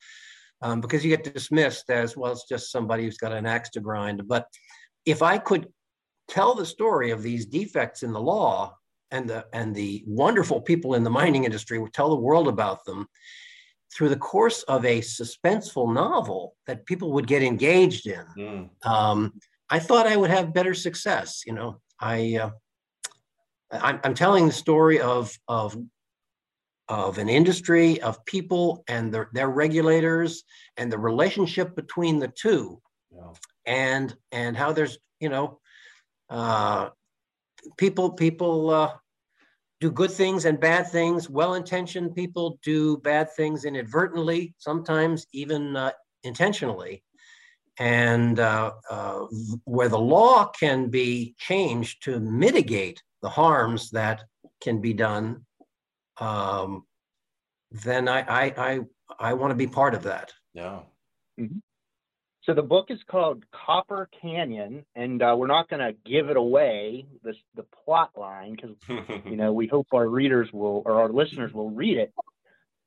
um, 0.61 0.81
because 0.81 1.03
you 1.03 1.15
get 1.15 1.33
dismissed 1.33 1.89
as 1.89 2.17
well 2.17 2.31
it's 2.31 2.47
just 2.47 2.71
somebody 2.71 3.03
who's 3.03 3.17
got 3.17 3.31
an 3.31 3.45
axe 3.45 3.69
to 3.69 3.79
grind 3.79 4.27
but 4.27 4.47
if 5.05 5.21
i 5.21 5.37
could 5.37 5.67
tell 6.27 6.55
the 6.55 6.65
story 6.65 7.11
of 7.11 7.21
these 7.21 7.45
defects 7.45 8.03
in 8.03 8.11
the 8.11 8.19
law 8.19 8.75
and 9.15 9.29
the 9.29 9.45
and 9.53 9.73
the 9.73 10.03
wonderful 10.05 10.61
people 10.61 10.95
in 10.95 11.03
the 11.03 11.09
mining 11.09 11.43
industry 11.45 11.79
would 11.79 11.93
tell 11.93 12.09
the 12.09 12.25
world 12.27 12.47
about 12.47 12.83
them 12.85 13.07
through 13.93 14.09
the 14.09 14.17
course 14.17 14.63
of 14.63 14.83
a 14.85 14.99
suspenseful 14.99 15.93
novel 15.93 16.55
that 16.67 16.85
people 16.85 17.13
would 17.13 17.27
get 17.27 17.43
engaged 17.43 18.07
in 18.07 18.25
mm. 18.37 18.69
um, 18.85 19.33
i 19.69 19.79
thought 19.79 20.07
i 20.07 20.15
would 20.15 20.29
have 20.29 20.53
better 20.53 20.73
success 20.73 21.43
you 21.45 21.53
know 21.53 21.79
i 21.99 22.39
uh, 22.41 22.49
I'm, 23.71 23.99
I'm 24.03 24.13
telling 24.13 24.45
the 24.47 24.53
story 24.53 24.99
of, 24.99 25.37
of, 25.47 25.77
of 26.87 27.17
an 27.17 27.29
industry, 27.29 28.01
of 28.01 28.23
people 28.25 28.83
and 28.87 29.13
their, 29.13 29.29
their 29.33 29.49
regulators 29.49 30.43
and 30.77 30.91
the 30.91 30.99
relationship 30.99 31.75
between 31.75 32.19
the 32.19 32.27
two 32.27 32.81
yeah. 33.11 33.31
and, 33.65 34.15
and 34.31 34.55
how 34.55 34.71
there's, 34.71 34.97
you 35.19 35.29
know, 35.29 35.59
uh, 36.29 36.89
people, 37.77 38.11
people 38.11 38.69
uh, 38.69 38.93
do 39.85 39.91
good 39.91 40.11
things 40.11 40.45
and 40.45 40.59
bad 40.59 40.87
things. 40.87 41.29
Well-intentioned 41.29 42.15
people 42.15 42.57
do 42.63 42.97
bad 42.97 43.31
things 43.33 43.65
inadvertently, 43.65 44.55
sometimes 44.57 45.27
even 45.31 45.75
uh, 45.75 45.91
intentionally 46.23 47.03
and 47.77 48.39
uh, 48.39 48.71
uh, 48.89 49.19
where 49.65 49.89
the 49.89 49.99
law 49.99 50.47
can 50.47 50.89
be 50.89 51.35
changed 51.37 52.03
to 52.03 52.19
mitigate 52.19 53.03
the 53.21 53.29
harms 53.29 53.91
that 53.91 54.23
can 54.61 54.81
be 54.81 54.93
done, 54.93 55.45
um, 56.17 56.85
then 57.71 58.07
I 58.07 58.21
I 58.21 58.43
I, 58.69 58.79
I 59.19 59.33
want 59.33 59.51
to 59.51 59.55
be 59.55 59.67
part 59.67 59.93
of 59.93 60.03
that. 60.03 60.31
Yeah. 60.53 60.79
Mm-hmm. 61.39 61.59
So 62.45 62.53
the 62.53 62.61
book 62.61 62.87
is 62.89 62.99
called 63.09 63.43
Copper 63.51 64.07
Canyon, 64.21 64.85
and 64.95 65.21
uh, 65.21 65.35
we're 65.37 65.47
not 65.47 65.67
going 65.67 65.79
to 65.79 65.97
give 66.05 66.29
it 66.29 66.37
away, 66.37 67.07
the 67.23 67.33
the 67.55 67.65
plot 67.83 68.11
line, 68.15 68.55
because 68.55 68.75
you 69.25 69.35
know 69.35 69.51
we 69.51 69.67
hope 69.67 69.87
our 69.93 70.07
readers 70.07 70.49
will 70.53 70.83
or 70.85 71.01
our 71.01 71.09
listeners 71.09 71.53
will 71.53 71.71
read 71.71 71.97
it. 71.97 72.13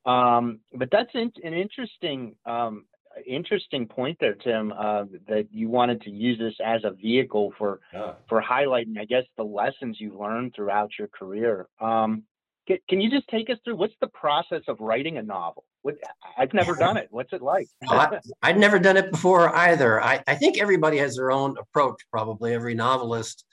Um, 0.07 0.61
but 0.73 0.91
that's 0.93 1.11
in, 1.15 1.33
an 1.43 1.55
interesting 1.55 2.37
um, 2.47 2.85
interesting 3.27 3.87
point 3.87 4.19
there, 4.21 4.35
Tim, 4.35 4.73
uh, 4.73 5.05
that 5.27 5.49
you 5.50 5.69
wanted 5.69 6.03
to 6.03 6.11
use 6.11 6.38
this 6.38 6.55
as 6.65 6.83
a 6.85 6.91
vehicle 6.91 7.53
for 7.59 7.81
yeah. 7.93 8.12
for 8.29 8.43
highlighting, 8.43 8.99
I 8.99 9.07
guess, 9.07 9.25
the 9.37 9.45
lessons 9.45 9.97
you've 9.99 10.19
learned 10.19 10.55
throughout 10.55 10.91
your 10.99 11.09
career. 11.09 11.67
Um, 11.81 12.23
can, 12.69 12.79
can 12.88 13.00
you 13.00 13.11
just 13.11 13.29
take 13.29 13.50
us 13.50 13.59
through 13.65 13.77
what's 13.77 13.95
the 14.00 14.09
process 14.09 14.62
of 14.69 14.79
writing 14.81 15.17
a 15.17 15.23
novel? 15.23 15.65
What, 15.82 15.97
I've 16.37 16.52
never 16.54 16.75
done 16.75 16.97
it. 16.97 17.08
What's 17.11 17.32
it 17.32 17.42
like? 17.42 17.68
I, 17.88 18.18
would 18.47 18.56
never 18.58 18.78
done 18.78 18.97
it 18.97 19.11
before 19.11 19.54
either. 19.54 20.02
I, 20.02 20.23
I 20.26 20.35
think 20.35 20.58
everybody 20.58 20.99
has 20.99 21.16
their 21.16 21.30
own 21.30 21.56
approach, 21.58 22.00
probably 22.11 22.54
every 22.54 22.75
novelist. 22.75 23.44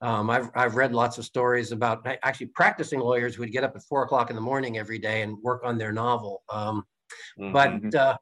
Um, 0.00 0.30
I've, 0.30 0.50
I've 0.54 0.76
read 0.76 0.94
lots 0.94 1.18
of 1.18 1.24
stories 1.24 1.72
about 1.72 2.06
actually 2.22 2.46
practicing 2.48 3.00
lawyers 3.00 3.34
who 3.34 3.42
would 3.42 3.52
get 3.52 3.64
up 3.64 3.74
at 3.76 3.82
four 3.82 4.04
o'clock 4.04 4.30
in 4.30 4.36
the 4.36 4.42
morning 4.42 4.78
every 4.78 4.98
day 4.98 5.22
and 5.22 5.36
work 5.42 5.62
on 5.64 5.76
their 5.76 5.92
novel. 5.92 6.42
Um, 6.48 6.84
mm-hmm. 7.38 7.52
But 7.52 7.94
uh, 7.94 8.16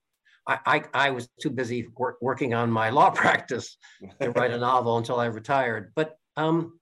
I, 0.47 0.59
I, 0.67 0.85
I, 0.95 1.11
was 1.11 1.29
too 1.41 1.51
busy 1.51 1.87
work, 1.97 2.17
working 2.21 2.55
on 2.55 2.71
my 2.71 2.91
law 2.91 3.11
practice 3.15 3.77
to 4.21 4.31
write 4.31 4.53
a 4.53 4.59
novel 4.59 4.97
until 4.97 5.21
I 5.21 5.27
retired. 5.27 5.93
But 5.95 6.17
um, 6.37 6.81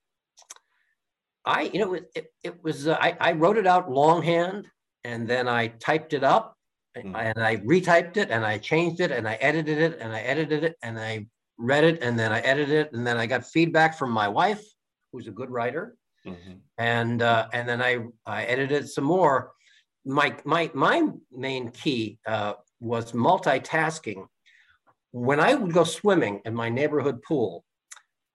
I, 1.45 1.63
you 1.73 1.79
know, 1.79 1.93
it, 1.93 2.27
it 2.43 2.63
was, 2.63 2.87
uh, 2.87 2.97
I, 2.99 3.17
I 3.19 3.31
wrote 3.33 3.57
it 3.57 3.67
out 3.67 3.91
longhand 3.91 4.67
and 5.03 5.27
then 5.27 5.47
I 5.47 5.67
typed 5.67 6.13
it 6.13 6.23
up 6.23 6.54
mm. 6.95 7.15
and 7.15 7.43
I 7.43 7.57
retyped 7.57 8.17
it 8.17 8.29
and 8.31 8.45
I 8.45 8.57
changed 8.57 8.99
it 8.99 9.11
and 9.11 9.27
I 9.27 9.35
edited 9.35 9.79
it 9.79 9.97
and 9.99 10.13
I 10.13 10.21
edited 10.21 10.63
it 10.63 10.77
and 10.81 10.99
I 10.99 11.27
read 11.57 11.83
it 11.83 12.01
and 12.01 12.17
then 12.17 12.31
I 12.31 12.39
edited 12.39 12.87
it 12.87 12.93
and 12.93 13.05
then 13.05 13.17
I 13.17 13.25
got 13.25 13.45
feedback 13.45 13.97
from 13.97 14.11
my 14.11 14.27
wife, 14.27 14.63
who's 15.11 15.27
a 15.27 15.31
good 15.31 15.49
writer, 15.49 15.95
mm-hmm. 16.25 16.53
and 16.77 17.21
uh, 17.21 17.47
and 17.53 17.67
then 17.67 17.81
I 17.81 17.99
I 18.25 18.43
edited 18.45 18.89
some 18.89 19.05
more. 19.05 19.51
My 20.05 20.35
my 20.45 20.71
my 20.73 21.07
main 21.31 21.71
key 21.71 22.19
uh, 22.27 22.53
was 22.79 23.11
multitasking. 23.13 24.25
When 25.11 25.39
I 25.39 25.55
would 25.55 25.73
go 25.73 25.85
swimming 25.85 26.41
in 26.45 26.53
my 26.53 26.69
neighborhood 26.69 27.21
pool, 27.21 27.63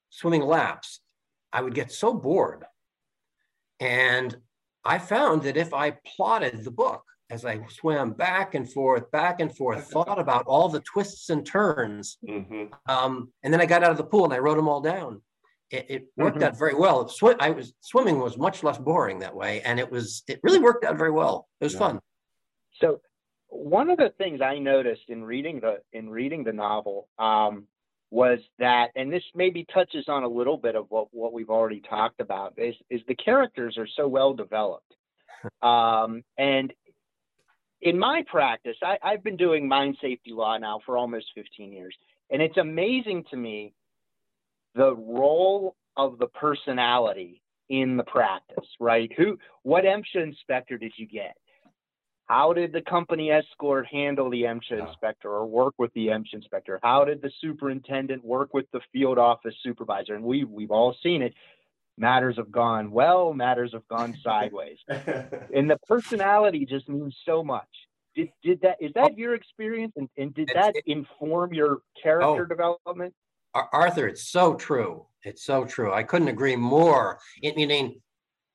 swimming 0.08 0.42
laps, 0.42 1.00
I 1.52 1.60
would 1.60 1.74
get 1.74 1.92
so 1.92 2.14
bored 2.14 2.64
and 3.80 4.36
I 4.84 4.98
found 4.98 5.42
that 5.42 5.56
if 5.56 5.72
I 5.74 5.96
plotted 6.06 6.64
the 6.64 6.70
book 6.70 7.02
as 7.30 7.44
I 7.44 7.60
swam 7.68 8.12
back 8.12 8.54
and 8.54 8.70
forth, 8.70 9.10
back 9.10 9.40
and 9.40 9.54
forth, 9.56 9.90
thought 9.90 10.18
about 10.18 10.44
all 10.46 10.68
the 10.68 10.80
twists 10.80 11.30
and 11.30 11.46
turns, 11.46 12.18
mm-hmm. 12.26 12.64
um, 12.90 13.32
and 13.42 13.52
then 13.52 13.60
I 13.60 13.66
got 13.66 13.84
out 13.84 13.90
of 13.90 13.96
the 13.96 14.04
pool 14.04 14.24
and 14.24 14.34
I 14.34 14.38
wrote 14.38 14.56
them 14.56 14.68
all 14.68 14.80
down. 14.80 15.22
It, 15.70 15.86
it 15.88 16.06
worked 16.16 16.38
mm-hmm. 16.38 16.46
out 16.46 16.58
very 16.58 16.74
well. 16.74 17.08
Sw- 17.08 17.38
I 17.38 17.50
was 17.50 17.72
swimming 17.80 18.18
was 18.18 18.36
much 18.36 18.64
less 18.64 18.78
boring 18.78 19.20
that 19.20 19.34
way, 19.34 19.62
and 19.62 19.78
it 19.78 19.90
was 19.90 20.22
it 20.28 20.40
really 20.42 20.58
worked 20.58 20.84
out 20.84 20.98
very 20.98 21.12
well. 21.12 21.48
It 21.60 21.64
was 21.64 21.74
yeah. 21.74 21.78
fun. 21.78 22.00
So, 22.80 23.00
one 23.48 23.90
of 23.90 23.98
the 23.98 24.12
things 24.18 24.40
I 24.40 24.58
noticed 24.58 25.08
in 25.08 25.22
reading 25.22 25.60
the 25.60 25.78
in 25.92 26.10
reading 26.10 26.42
the 26.42 26.52
novel 26.52 27.08
um, 27.18 27.66
was 28.10 28.40
that, 28.58 28.90
and 28.96 29.12
this 29.12 29.22
maybe 29.34 29.64
touches 29.72 30.06
on 30.08 30.24
a 30.24 30.28
little 30.28 30.56
bit 30.56 30.74
of 30.74 30.86
what, 30.88 31.08
what 31.12 31.32
we've 31.32 31.50
already 31.50 31.80
talked 31.80 32.20
about, 32.20 32.54
is, 32.56 32.74
is 32.90 33.00
the 33.06 33.14
characters 33.14 33.78
are 33.78 33.86
so 33.86 34.06
well 34.06 34.34
developed. 34.34 34.84
Um, 35.62 36.22
and 36.36 36.70
in 37.82 37.98
my 37.98 38.24
practice, 38.30 38.76
I, 38.82 38.98
I've 39.02 39.24
been 39.24 39.36
doing 39.36 39.66
mine 39.66 39.96
safety 40.00 40.32
law 40.32 40.56
now 40.58 40.80
for 40.84 40.96
almost 40.96 41.26
15 41.34 41.72
years. 41.72 41.94
And 42.30 42.40
it's 42.42 42.56
amazing 42.56 43.24
to 43.30 43.36
me 43.36 43.72
the 44.74 44.94
role 44.94 45.76
of 45.96 46.18
the 46.18 46.28
personality 46.28 47.42
in 47.68 47.96
the 47.96 48.04
practice, 48.04 48.66
right? 48.78 49.10
Who, 49.16 49.38
what 49.62 49.84
MSHA 49.84 50.22
inspector 50.22 50.76
did 50.76 50.92
you 50.96 51.06
get? 51.06 51.36
How 52.26 52.52
did 52.52 52.72
the 52.72 52.82
company 52.82 53.30
escort 53.32 53.86
handle 53.86 54.30
the 54.30 54.42
MSHA 54.42 54.88
inspector 54.88 55.28
or 55.28 55.46
work 55.46 55.74
with 55.78 55.92
the 55.94 56.08
MSHA 56.08 56.34
inspector? 56.34 56.78
How 56.82 57.04
did 57.04 57.20
the 57.22 57.30
superintendent 57.40 58.24
work 58.24 58.54
with 58.54 58.66
the 58.72 58.80
field 58.92 59.18
office 59.18 59.54
supervisor? 59.64 60.14
And 60.14 60.22
we 60.22 60.44
we've 60.44 60.70
all 60.70 60.94
seen 61.02 61.22
it. 61.22 61.34
Matters 61.96 62.36
have 62.36 62.50
gone 62.50 62.90
well, 62.90 63.32
matters 63.34 63.72
have 63.72 63.86
gone 63.88 64.16
sideways. 64.22 64.78
and 64.88 65.70
the 65.70 65.78
personality 65.86 66.66
just 66.66 66.88
means 66.88 67.16
so 67.24 67.42
much. 67.42 67.68
Did, 68.14 68.30
did 68.42 68.60
that 68.62 68.76
is 68.80 68.92
that 68.94 69.16
your 69.16 69.34
experience 69.34 69.92
and, 69.96 70.08
and 70.16 70.34
did 70.34 70.50
that 70.54 70.74
inform 70.86 71.54
your 71.54 71.82
character 72.02 72.42
oh, 72.42 72.44
development? 72.44 73.14
Arthur, 73.54 74.08
it's 74.08 74.28
so 74.28 74.54
true. 74.54 75.06
It's 75.22 75.44
so 75.44 75.64
true. 75.64 75.92
I 75.92 76.02
couldn't 76.02 76.28
agree 76.28 76.56
more. 76.56 77.18
It, 77.42 77.56
meaning, 77.56 78.00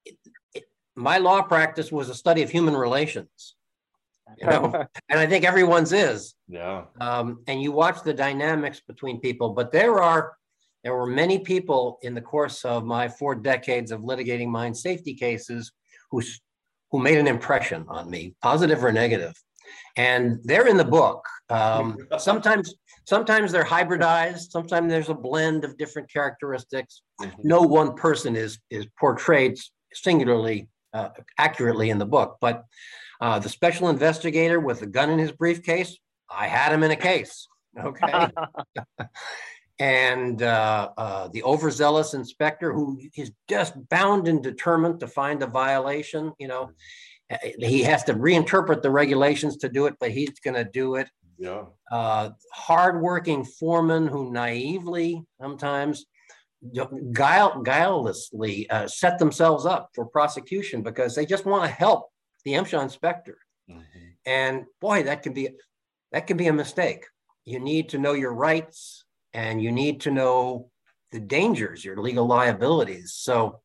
it, 0.06 0.16
it, 0.54 0.64
my 0.96 1.18
law 1.18 1.42
practice 1.42 1.92
was 1.92 2.10
a 2.10 2.16
study 2.16 2.44
of 2.44 2.50
human 2.50 2.76
relations 2.76 3.56
you 4.38 4.48
know, 4.48 4.86
and 5.10 5.20
I 5.20 5.26
think 5.28 5.46
everyone's 5.46 5.94
is. 5.94 6.36
Yeah. 6.48 6.86
Um, 7.00 7.44
and 7.48 7.62
you 7.62 7.72
watch 7.72 8.04
the 8.04 8.14
dynamics 8.14 8.82
between 8.86 9.20
people, 9.20 9.50
but 9.50 9.72
there 9.72 10.02
are 10.02 10.34
there 10.86 10.94
were 10.96 11.08
many 11.08 11.40
people 11.40 11.98
in 12.04 12.14
the 12.14 12.22
course 12.22 12.64
of 12.64 12.86
my 12.86 13.10
four 13.10 13.34
decades 13.34 13.92
of 13.92 14.02
litigating 14.02 14.50
mine 14.50 14.76
safety 14.76 15.16
cases 15.16 15.72
who 16.12 16.22
who 16.92 17.00
made 17.00 17.18
an 17.18 17.28
impression 17.28 17.84
on 17.90 18.10
me, 18.10 18.36
positive 18.44 18.86
or 18.86 18.92
negative, 18.92 19.34
and 19.98 20.38
they're 20.44 20.68
in 20.68 20.78
the 20.78 20.86
book. 20.86 21.26
Um, 21.50 21.98
sometimes 22.20 22.76
sometimes 23.06 23.52
they're 23.52 23.66
hybridized. 23.66 24.52
Sometimes 24.52 24.92
there's 24.92 25.10
a 25.10 25.16
blend 25.16 25.66
of 25.66 25.76
different 25.76 26.08
characteristics. 26.14 27.02
Mm-hmm. 27.20 27.42
No 27.44 27.62
one 27.62 27.96
person 27.96 28.36
is 28.36 28.60
is 28.70 28.86
portrayed 29.00 29.58
singularly 29.92 30.70
uh, 30.94 31.10
accurately 31.40 31.90
in 31.90 31.98
the 31.98 32.06
book, 32.06 32.38
but 32.40 32.64
uh, 33.22 33.40
the 33.40 33.50
special 33.50 33.90
investigator 33.90 34.60
with 34.60 34.84
a 34.84 34.86
gun 34.86 35.10
in 35.10 35.18
his 35.18 35.32
briefcase, 35.32 35.98
I 36.30 36.46
had 36.46 36.72
him 36.72 36.84
in 36.84 36.92
a 36.92 36.96
case. 36.96 37.48
Okay. 37.78 38.30
and 39.80 40.42
uh, 40.42 40.90
uh, 40.98 41.28
the 41.30 41.44
overzealous 41.44 42.14
inspector 42.14 42.72
who 42.72 43.00
is 43.16 43.32
just 43.50 43.74
bound 43.90 44.28
and 44.28 44.42
determined 44.42 45.00
to 45.02 45.08
find 45.08 45.44
a 45.44 45.48
violation, 45.48 46.32
you 46.40 46.48
know, 46.48 46.72
he 47.58 47.82
has 47.82 48.04
to 48.06 48.14
reinterpret 48.14 48.82
the 48.82 48.92
regulations 48.92 49.58
to 49.58 49.70
do 49.70 49.88
it, 49.88 49.96
but 50.00 50.12
he's 50.12 50.40
going 50.44 50.54
to 50.54 50.64
do 50.64 50.96
it. 50.96 51.10
Yeah. 51.38 51.64
Uh, 51.92 52.30
hardworking 52.54 53.44
foremen 53.44 54.08
who 54.08 54.32
naively 54.32 55.24
sometimes 55.42 56.06
guile, 57.14 57.62
guilelessly 57.64 58.68
uh, 58.70 58.88
set 58.88 59.20
themselves 59.20 59.66
up 59.66 59.90
for 59.94 60.06
prosecution 60.06 60.82
because 60.82 61.16
they 61.16 61.26
just 61.26 61.46
want 61.46 61.64
to 61.64 61.70
help 61.70 62.10
the 62.46 62.54
MSHA 62.54 62.84
inspector. 62.84 63.38
Mm-hmm. 63.70 63.82
And 64.26 64.66
boy, 64.80 65.04
that 65.04 65.24
can 65.24 65.34
be 65.34 65.50
that 66.12 66.28
can 66.28 66.38
be 66.38 66.48
a 66.48 66.54
mistake. 66.54 67.06
You 67.44 67.60
need 67.60 67.90
to 67.90 67.98
know 67.98 68.14
your 68.14 68.34
rights 68.34 69.05
and 69.36 69.62
you 69.62 69.72
need 69.72 70.02
to 70.02 70.12
know 70.12 70.70
the 71.12 71.20
dangers, 71.20 71.84
your 71.86 71.98
legal 71.98 72.26
liabilities. 72.26 73.14
So, 73.14 73.60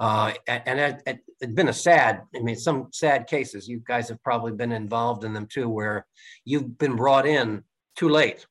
uh, 0.00 0.32
and 0.46 0.78
it, 0.78 1.02
it, 1.06 1.18
it's 1.40 1.52
been 1.52 1.68
a 1.68 1.72
sad, 1.72 2.22
I 2.34 2.40
mean, 2.40 2.56
some 2.56 2.88
sad 2.92 3.26
cases. 3.26 3.68
You 3.68 3.82
guys 3.92 4.08
have 4.08 4.22
probably 4.22 4.52
been 4.52 4.72
involved 4.72 5.24
in 5.24 5.32
them 5.32 5.46
too, 5.46 5.68
where 5.68 6.06
you've 6.44 6.78
been 6.78 6.96
brought 6.96 7.26
in 7.26 7.64
too 7.96 8.08
late. 8.08 8.46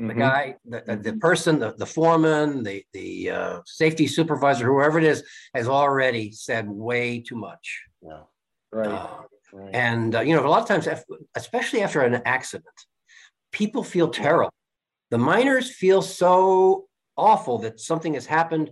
Mm-hmm. 0.00 0.08
The 0.08 0.14
guy, 0.14 0.56
the, 0.64 0.82
the 0.86 0.96
mm-hmm. 0.96 1.18
person, 1.20 1.58
the, 1.58 1.74
the 1.78 1.86
foreman, 1.86 2.62
the, 2.62 2.84
the 2.92 3.30
uh, 3.30 3.60
safety 3.64 4.06
supervisor, 4.06 4.66
whoever 4.66 4.98
it 4.98 5.04
is, 5.04 5.22
has 5.54 5.68
already 5.68 6.32
said 6.32 6.68
way 6.68 7.20
too 7.20 7.36
much. 7.36 7.84
Yeah. 8.02 8.24
Right. 8.72 8.88
Uh, 8.88 9.08
right. 9.52 9.74
And, 9.74 10.16
uh, 10.16 10.20
you 10.20 10.34
know, 10.34 10.44
a 10.44 10.50
lot 10.50 10.62
of 10.62 10.68
times, 10.68 10.88
especially 11.34 11.82
after 11.82 12.00
an 12.02 12.20
accident, 12.24 12.78
people 13.52 13.82
feel 13.84 14.08
terrible. 14.08 14.52
The 15.10 15.18
miners 15.18 15.70
feel 15.70 16.02
so 16.02 16.86
awful 17.16 17.58
that 17.58 17.80
something 17.80 18.14
has 18.14 18.26
happened 18.26 18.70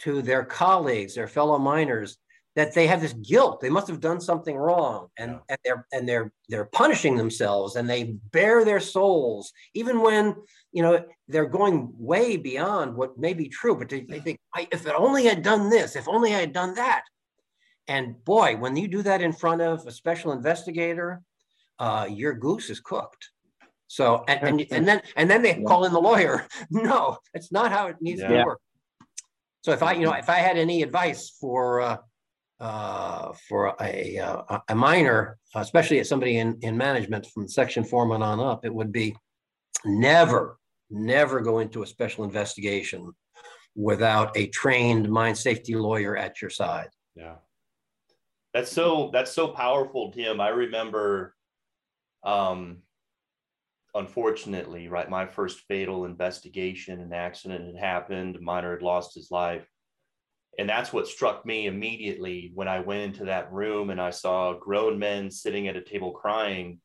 to 0.00 0.22
their 0.22 0.44
colleagues, 0.44 1.14
their 1.14 1.28
fellow 1.28 1.58
miners, 1.58 2.18
that 2.54 2.74
they 2.74 2.86
have 2.86 3.00
this 3.00 3.14
guilt. 3.14 3.60
They 3.60 3.70
must 3.70 3.88
have 3.88 4.00
done 4.00 4.20
something 4.20 4.56
wrong, 4.56 5.08
and, 5.16 5.32
yeah. 5.32 5.38
and 5.48 5.58
they're 5.64 5.86
and 5.92 6.08
they're 6.08 6.32
they're 6.48 6.66
punishing 6.66 7.16
themselves, 7.16 7.76
and 7.76 7.88
they 7.88 8.16
bare 8.30 8.64
their 8.64 8.80
souls, 8.80 9.52
even 9.74 10.02
when 10.02 10.36
you 10.72 10.82
know 10.82 11.02
they're 11.28 11.46
going 11.46 11.92
way 11.96 12.36
beyond 12.36 12.94
what 12.94 13.18
may 13.18 13.32
be 13.32 13.48
true. 13.48 13.74
But 13.74 13.88
they, 13.88 14.00
they 14.02 14.20
think, 14.20 14.38
if 14.70 14.86
only 14.86 15.30
I'd 15.30 15.42
done 15.42 15.70
this, 15.70 15.96
if 15.96 16.08
only 16.08 16.34
I 16.34 16.40
had 16.40 16.52
done 16.52 16.74
that. 16.74 17.04
And 17.88 18.22
boy, 18.24 18.56
when 18.56 18.76
you 18.76 18.86
do 18.86 19.02
that 19.02 19.22
in 19.22 19.32
front 19.32 19.62
of 19.62 19.86
a 19.86 19.90
special 19.90 20.32
investigator, 20.32 21.22
uh, 21.78 22.06
your 22.08 22.34
goose 22.34 22.70
is 22.70 22.80
cooked. 22.80 23.30
So 23.92 24.24
and, 24.26 24.42
and 24.42 24.66
and 24.72 24.88
then 24.88 25.02
and 25.16 25.30
then 25.30 25.42
they 25.42 25.62
call 25.62 25.84
in 25.84 25.92
the 25.92 26.00
lawyer. 26.00 26.46
No, 26.70 27.18
it's 27.34 27.52
not 27.52 27.70
how 27.70 27.88
it 27.88 27.96
needs 28.00 28.22
yeah. 28.22 28.28
to 28.28 28.44
work. 28.46 28.60
So 29.64 29.72
if 29.72 29.82
I 29.82 29.92
you 29.92 30.06
know 30.06 30.14
if 30.14 30.30
I 30.30 30.36
had 30.36 30.56
any 30.56 30.82
advice 30.82 31.36
for 31.38 31.82
uh, 31.82 31.96
uh, 32.58 33.34
for 33.46 33.76
a 33.82 34.18
uh, 34.18 34.60
a 34.66 34.74
miner, 34.74 35.36
especially 35.54 36.02
somebody 36.04 36.38
in 36.38 36.56
in 36.62 36.74
management 36.74 37.26
from 37.26 37.46
section 37.46 37.84
foreman 37.84 38.22
on 38.22 38.40
up, 38.40 38.64
it 38.64 38.74
would 38.74 38.92
be 38.92 39.14
never, 39.84 40.58
never 40.88 41.40
go 41.42 41.58
into 41.58 41.82
a 41.82 41.86
special 41.86 42.24
investigation 42.24 43.12
without 43.76 44.34
a 44.38 44.46
trained 44.46 45.10
mine 45.10 45.34
safety 45.34 45.74
lawyer 45.74 46.16
at 46.16 46.40
your 46.40 46.50
side. 46.50 46.88
Yeah. 47.14 47.34
That's 48.54 48.72
so 48.72 49.10
that's 49.12 49.32
so 49.32 49.48
powerful, 49.48 50.12
Tim. 50.12 50.40
I 50.40 50.48
remember 50.48 51.34
um 52.24 52.78
unfortunately, 53.94 54.88
right, 54.88 55.08
my 55.08 55.26
first 55.26 55.60
fatal 55.68 56.04
investigation 56.04 57.00
and 57.00 57.14
accident 57.14 57.66
had 57.66 57.76
happened, 57.76 58.38
miner 58.40 58.72
had 58.72 58.82
lost 58.82 59.14
his 59.14 59.30
life. 59.30 59.66
And 60.58 60.68
that's 60.68 60.92
what 60.92 61.08
struck 61.08 61.46
me 61.46 61.66
immediately 61.66 62.52
when 62.54 62.68
I 62.68 62.80
went 62.80 63.02
into 63.02 63.24
that 63.26 63.52
room 63.52 63.90
and 63.90 64.00
I 64.00 64.10
saw 64.10 64.52
grown 64.58 64.98
men 64.98 65.30
sitting 65.30 65.68
at 65.68 65.76
a 65.76 65.82
table 65.82 66.12
crying 66.12 66.80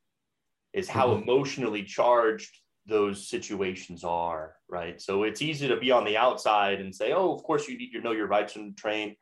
is 0.74 0.88
how 0.88 1.10
mm-hmm. 1.10 1.24
emotionally 1.24 1.84
charged 1.84 2.56
those 2.86 3.28
situations 3.28 4.04
are, 4.06 4.56
right? 4.70 5.02
So 5.02 5.24
it's 5.24 5.42
easy 5.42 5.68
to 5.68 5.78
be 5.78 5.92
on 5.92 6.06
the 6.06 6.16
outside 6.16 6.80
and 6.80 6.96
say, 6.96 7.12
oh, 7.12 7.34
of 7.34 7.44
course 7.44 7.68
you 7.68 7.78
need 7.78 7.92
to 7.92 8.02
know 8.02 8.14
your 8.14 8.28
rights 8.28 8.56
and 8.56 8.78
train. 8.78 9.16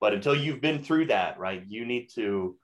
But 0.00 0.14
until 0.14 0.36
you've 0.36 0.60
been 0.60 0.82
through 0.82 1.06
that, 1.06 1.38
right, 1.38 1.62
you 1.66 1.84
need 1.84 2.08
to 2.14 2.56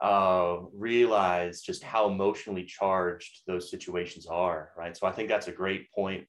uh, 0.00 0.58
realize 0.74 1.62
just 1.62 1.82
how 1.82 2.08
emotionally 2.08 2.64
charged 2.64 3.42
those 3.46 3.70
situations 3.70 4.26
are, 4.26 4.70
right? 4.76 4.96
So 4.96 5.06
I 5.06 5.12
think 5.12 5.28
that's 5.28 5.48
a 5.48 5.52
great 5.52 5.90
point 5.92 6.26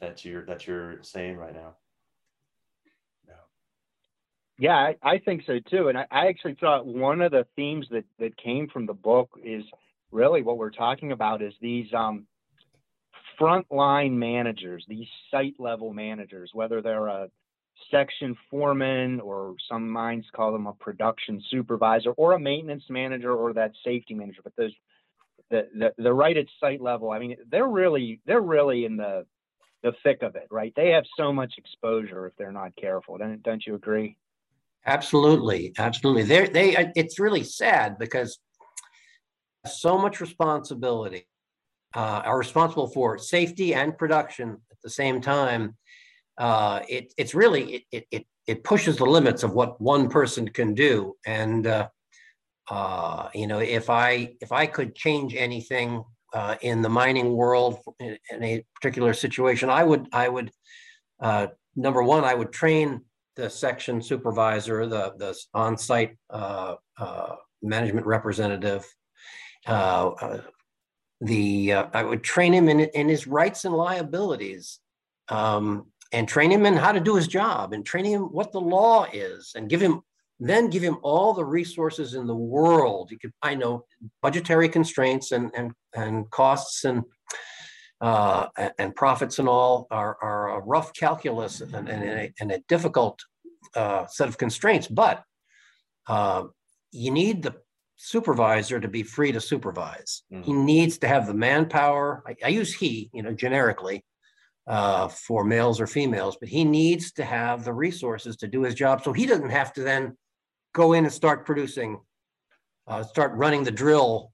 that 0.00 0.24
you're 0.24 0.44
that 0.46 0.66
you're 0.66 1.02
saying 1.02 1.36
right 1.36 1.54
now. 1.54 1.76
Yeah, 3.28 3.34
yeah 4.58 4.76
I, 4.76 4.96
I 5.02 5.18
think 5.18 5.44
so 5.46 5.60
too. 5.60 5.88
And 5.88 5.98
I, 5.98 6.06
I 6.10 6.26
actually 6.26 6.56
thought 6.60 6.86
one 6.86 7.22
of 7.22 7.30
the 7.30 7.46
themes 7.54 7.86
that 7.90 8.04
that 8.18 8.36
came 8.36 8.68
from 8.68 8.86
the 8.86 8.94
book 8.94 9.30
is 9.44 9.64
really 10.10 10.42
what 10.42 10.58
we're 10.58 10.70
talking 10.70 11.12
about 11.12 11.40
is 11.42 11.54
these 11.60 11.86
um, 11.94 12.26
frontline 13.40 14.12
managers, 14.12 14.84
these 14.88 15.08
site 15.30 15.54
level 15.58 15.92
managers, 15.92 16.50
whether 16.52 16.82
they're 16.82 17.06
a 17.06 17.28
section 17.90 18.36
foreman 18.50 19.20
or 19.20 19.54
some 19.68 19.88
mines 19.88 20.26
call 20.34 20.52
them 20.52 20.66
a 20.66 20.72
production 20.74 21.42
supervisor 21.50 22.10
or 22.12 22.32
a 22.32 22.38
maintenance 22.38 22.84
manager 22.88 23.32
or 23.32 23.52
that 23.52 23.72
safety 23.84 24.14
manager 24.14 24.40
but 24.42 24.52
those 24.56 24.72
the, 25.50 25.68
the 25.78 26.02
the 26.02 26.12
right 26.12 26.36
at 26.36 26.46
site 26.60 26.80
level 26.80 27.10
i 27.10 27.18
mean 27.18 27.36
they're 27.50 27.68
really 27.68 28.20
they're 28.26 28.40
really 28.40 28.84
in 28.84 28.96
the 28.96 29.24
the 29.84 29.92
thick 30.02 30.22
of 30.22 30.34
it 30.34 30.48
right? 30.50 30.72
They 30.74 30.88
have 30.90 31.04
so 31.16 31.32
much 31.32 31.54
exposure 31.58 32.26
if 32.26 32.32
they're 32.36 32.50
not 32.50 32.74
careful. 32.74 33.18
Don't, 33.18 33.40
don't 33.42 33.64
you 33.64 33.76
agree? 33.76 34.16
Absolutely. 34.86 35.72
Absolutely. 35.78 36.24
They're, 36.24 36.48
they 36.48 36.92
it's 36.96 37.20
really 37.20 37.44
sad 37.44 37.98
because 37.98 38.38
so 39.66 39.96
much 39.96 40.20
responsibility 40.20 41.26
uh, 41.94 42.22
are 42.24 42.38
responsible 42.38 42.88
for 42.88 43.18
safety 43.18 43.74
and 43.74 43.96
production 43.96 44.50
at 44.70 44.78
the 44.82 44.90
same 44.90 45.20
time 45.20 45.76
uh, 46.38 46.80
it, 46.88 47.12
it's 47.16 47.34
really 47.34 47.86
it, 47.90 48.06
it 48.10 48.26
it 48.46 48.64
pushes 48.64 48.96
the 48.96 49.04
limits 49.04 49.42
of 49.42 49.54
what 49.54 49.80
one 49.80 50.08
person 50.08 50.48
can 50.48 50.74
do. 50.74 51.14
And 51.26 51.66
uh, 51.66 51.88
uh, 52.70 53.28
you 53.34 53.46
know 53.46 53.58
if 53.58 53.90
i 53.90 54.34
if 54.40 54.50
i 54.50 54.66
could 54.66 54.94
change 54.94 55.34
anything 55.34 56.02
uh, 56.32 56.56
in 56.62 56.80
the 56.80 56.88
mining 56.88 57.34
world 57.34 57.78
in, 58.00 58.16
in, 58.30 58.42
a 58.42 58.64
particular 58.74 59.12
situation 59.12 59.68
i 59.68 59.84
would 59.84 60.08
i 60.12 60.28
would 60.28 60.50
uh, 61.20 61.46
number 61.76 62.02
one 62.02 62.24
i 62.24 62.34
would 62.34 62.52
train 62.52 63.02
the 63.36 63.50
section 63.50 64.00
supervisor 64.00 64.86
the 64.86 65.12
the 65.18 65.38
on-site 65.52 66.16
management 67.62 68.06
representative. 68.06 68.86
The 69.66 71.72
i 71.72 72.02
would 72.02 72.22
train 72.22 72.54
him 72.54 72.68
in, 72.68 72.80
in 72.80 73.08
his 73.08 73.26
rights 73.26 73.64
and 73.64 73.74
liabilities. 73.74 74.78
Um, 75.28 75.86
and 76.14 76.28
train 76.28 76.50
him 76.50 76.64
in 76.64 76.74
how 76.74 76.92
to 76.92 77.00
do 77.00 77.16
his 77.16 77.26
job 77.26 77.72
and 77.72 77.84
train 77.84 78.04
him 78.04 78.22
what 78.22 78.52
the 78.52 78.60
law 78.60 79.04
is 79.12 79.52
and 79.56 79.68
give 79.68 79.80
him 79.80 80.00
then 80.40 80.68
give 80.68 80.82
him 80.82 80.98
all 81.02 81.32
the 81.32 81.44
resources 81.44 82.14
in 82.14 82.26
the 82.26 82.34
world. 82.34 83.10
You 83.10 83.18
could, 83.18 83.32
I 83.40 83.54
know, 83.54 83.84
budgetary 84.22 84.68
constraints 84.68 85.32
and 85.32 85.50
and 85.54 85.72
and 85.94 86.30
costs 86.30 86.84
and 86.84 87.02
uh, 88.00 88.46
and 88.78 88.94
profits 88.94 89.38
and 89.38 89.48
all 89.48 89.86
are, 89.90 90.16
are 90.20 90.58
a 90.58 90.60
rough 90.60 90.92
calculus 90.92 91.60
and, 91.60 91.74
and, 91.74 91.88
a, 91.88 92.32
and 92.38 92.52
a, 92.52 92.58
difficult 92.68 93.18
uh, 93.74 94.04
set 94.06 94.28
of 94.28 94.36
constraints. 94.36 94.88
But 94.88 95.22
uh, 96.06 96.42
you 96.90 97.10
need 97.10 97.42
the 97.42 97.54
supervisor 97.96 98.78
to 98.78 98.88
be 98.88 99.04
free 99.04 99.32
to 99.32 99.40
supervise. 99.40 100.22
Mm-hmm. 100.30 100.42
He 100.42 100.52
needs 100.52 100.98
to 100.98 101.08
have 101.08 101.26
the 101.26 101.32
manpower. 101.32 102.22
I, 102.26 102.34
I 102.44 102.48
use 102.48 102.74
he, 102.74 103.08
you 103.14 103.22
know, 103.22 103.32
generically 103.32 104.04
uh, 104.66 105.08
for 105.08 105.44
males 105.44 105.80
or 105.80 105.86
females, 105.86 106.36
but 106.38 106.48
he 106.48 106.64
needs 106.64 107.12
to 107.12 107.24
have 107.24 107.64
the 107.64 107.72
resources 107.72 108.36
to 108.36 108.48
do 108.48 108.62
his 108.62 108.74
job 108.74 109.02
so 109.02 109.12
he 109.12 109.26
doesn't 109.26 109.50
have 109.50 109.72
to 109.74 109.82
then 109.82 110.16
go 110.74 110.92
in 110.92 111.04
and 111.04 111.12
start 111.12 111.46
producing, 111.46 112.00
uh, 112.86 113.02
start 113.02 113.32
running 113.34 113.64
the 113.64 113.70
drill 113.70 114.32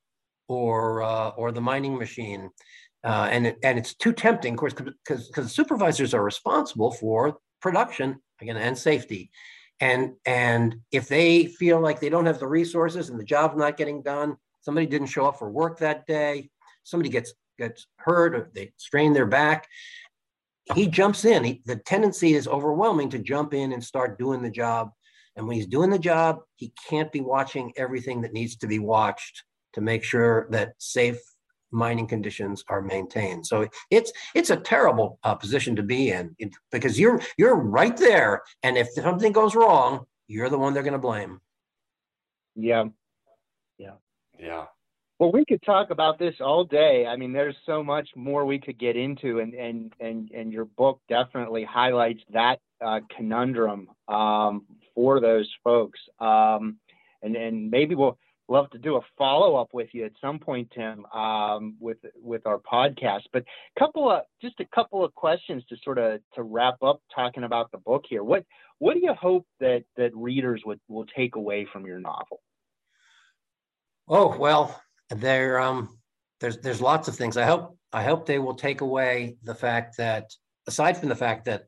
or 0.48 1.02
uh, 1.02 1.30
or 1.30 1.52
the 1.52 1.60
mining 1.60 1.96
machine. 1.98 2.50
Uh, 3.02 3.28
and 3.30 3.46
it, 3.46 3.58
and 3.62 3.78
it's 3.78 3.94
too 3.94 4.12
tempting, 4.12 4.54
of 4.54 4.58
course, 4.58 4.74
because 4.74 5.28
because 5.28 5.52
supervisors 5.52 6.12
are 6.12 6.22
responsible 6.22 6.90
for 6.92 7.38
production 7.60 8.20
again 8.40 8.56
and 8.56 8.76
safety, 8.76 9.30
and 9.80 10.12
and 10.26 10.76
if 10.92 11.08
they 11.08 11.46
feel 11.46 11.80
like 11.80 11.98
they 11.98 12.10
don't 12.10 12.26
have 12.26 12.38
the 12.38 12.46
resources 12.46 13.08
and 13.08 13.18
the 13.18 13.24
job's 13.24 13.56
not 13.56 13.76
getting 13.76 14.02
done, 14.02 14.36
somebody 14.60 14.86
didn't 14.86 15.08
show 15.08 15.26
up 15.26 15.38
for 15.38 15.50
work 15.50 15.78
that 15.78 16.06
day, 16.06 16.50
somebody 16.84 17.08
gets 17.08 17.32
gets 17.58 17.86
hurt 17.96 18.34
or 18.34 18.50
they 18.54 18.72
strain 18.76 19.12
their 19.12 19.26
back, 19.26 19.66
he 20.74 20.86
jumps 20.86 21.24
in. 21.24 21.44
He, 21.44 21.62
the 21.66 21.76
tendency 21.76 22.34
is 22.34 22.48
overwhelming 22.48 23.10
to 23.10 23.18
jump 23.18 23.54
in 23.54 23.72
and 23.72 23.82
start 23.82 24.18
doing 24.18 24.42
the 24.42 24.50
job. 24.50 24.90
And 25.36 25.46
when 25.46 25.56
he's 25.56 25.66
doing 25.66 25.90
the 25.90 25.98
job, 25.98 26.38
he 26.56 26.72
can't 26.88 27.10
be 27.12 27.20
watching 27.20 27.72
everything 27.76 28.20
that 28.22 28.32
needs 28.32 28.56
to 28.56 28.66
be 28.66 28.78
watched 28.78 29.44
to 29.74 29.80
make 29.80 30.02
sure 30.02 30.48
that 30.50 30.74
safe 30.78 31.20
mining 31.72 32.06
conditions 32.06 32.64
are 32.68 32.82
maintained. 32.82 33.46
So 33.46 33.68
it's 33.90 34.12
it's 34.34 34.50
a 34.50 34.56
terrible 34.56 35.18
uh, 35.22 35.34
position 35.34 35.76
to 35.76 35.82
be 35.82 36.10
in 36.10 36.34
because 36.72 36.98
you're 36.98 37.20
you're 37.38 37.54
right 37.54 37.96
there, 37.96 38.42
and 38.62 38.76
if 38.76 38.88
something 38.90 39.32
goes 39.32 39.54
wrong, 39.54 40.04
you're 40.26 40.48
the 40.48 40.58
one 40.58 40.74
they're 40.74 40.82
going 40.82 40.92
to 40.92 40.98
blame. 40.98 41.40
Yeah, 42.56 42.86
yeah, 43.78 43.94
yeah. 44.38 44.66
Well, 45.20 45.32
we 45.32 45.44
could 45.44 45.62
talk 45.62 45.90
about 45.90 46.18
this 46.18 46.36
all 46.40 46.64
day. 46.64 47.04
I 47.06 47.14
mean, 47.14 47.34
there's 47.34 47.54
so 47.66 47.84
much 47.84 48.08
more 48.16 48.46
we 48.46 48.58
could 48.58 48.78
get 48.78 48.96
into, 48.96 49.40
and 49.40 49.52
and 49.52 49.92
and 50.00 50.30
and 50.30 50.50
your 50.50 50.64
book 50.64 50.98
definitely 51.10 51.62
highlights 51.62 52.22
that 52.32 52.58
uh, 52.80 53.00
conundrum 53.14 53.90
um, 54.08 54.64
for 54.94 55.20
those 55.20 55.46
folks. 55.62 56.00
Um, 56.20 56.78
and 57.22 57.36
and 57.36 57.70
maybe 57.70 57.94
we'll 57.94 58.16
love 58.48 58.70
to 58.70 58.78
do 58.78 58.96
a 58.96 59.02
follow 59.18 59.56
up 59.56 59.68
with 59.74 59.88
you 59.92 60.06
at 60.06 60.12
some 60.22 60.38
point, 60.38 60.72
Tim, 60.74 61.04
um, 61.12 61.76
with 61.78 61.98
with 62.16 62.46
our 62.46 62.58
podcast. 62.58 63.24
But 63.30 63.44
couple 63.78 64.10
of 64.10 64.22
just 64.40 64.58
a 64.60 64.66
couple 64.74 65.04
of 65.04 65.14
questions 65.14 65.62
to 65.68 65.76
sort 65.84 65.98
of 65.98 66.22
to 66.34 66.42
wrap 66.42 66.82
up 66.82 67.02
talking 67.14 67.44
about 67.44 67.70
the 67.72 67.78
book 67.78 68.06
here. 68.08 68.24
What 68.24 68.46
what 68.78 68.94
do 68.94 69.00
you 69.00 69.12
hope 69.12 69.46
that 69.60 69.84
that 69.98 70.16
readers 70.16 70.62
would 70.64 70.80
will 70.88 71.04
take 71.14 71.36
away 71.36 71.66
from 71.70 71.84
your 71.84 72.00
novel? 72.00 72.40
Oh 74.08 74.34
well, 74.38 74.80
there 75.10 75.60
um, 75.60 75.98
there's 76.40 76.58
there's 76.58 76.80
lots 76.80 77.08
of 77.08 77.16
things. 77.16 77.36
I 77.36 77.44
hope 77.44 77.76
I 77.92 78.02
hope 78.02 78.26
they 78.26 78.38
will 78.38 78.54
take 78.54 78.80
away 78.80 79.36
the 79.42 79.54
fact 79.54 79.96
that 79.98 80.30
aside 80.66 80.96
from 80.96 81.08
the 81.08 81.16
fact 81.16 81.44
that 81.46 81.64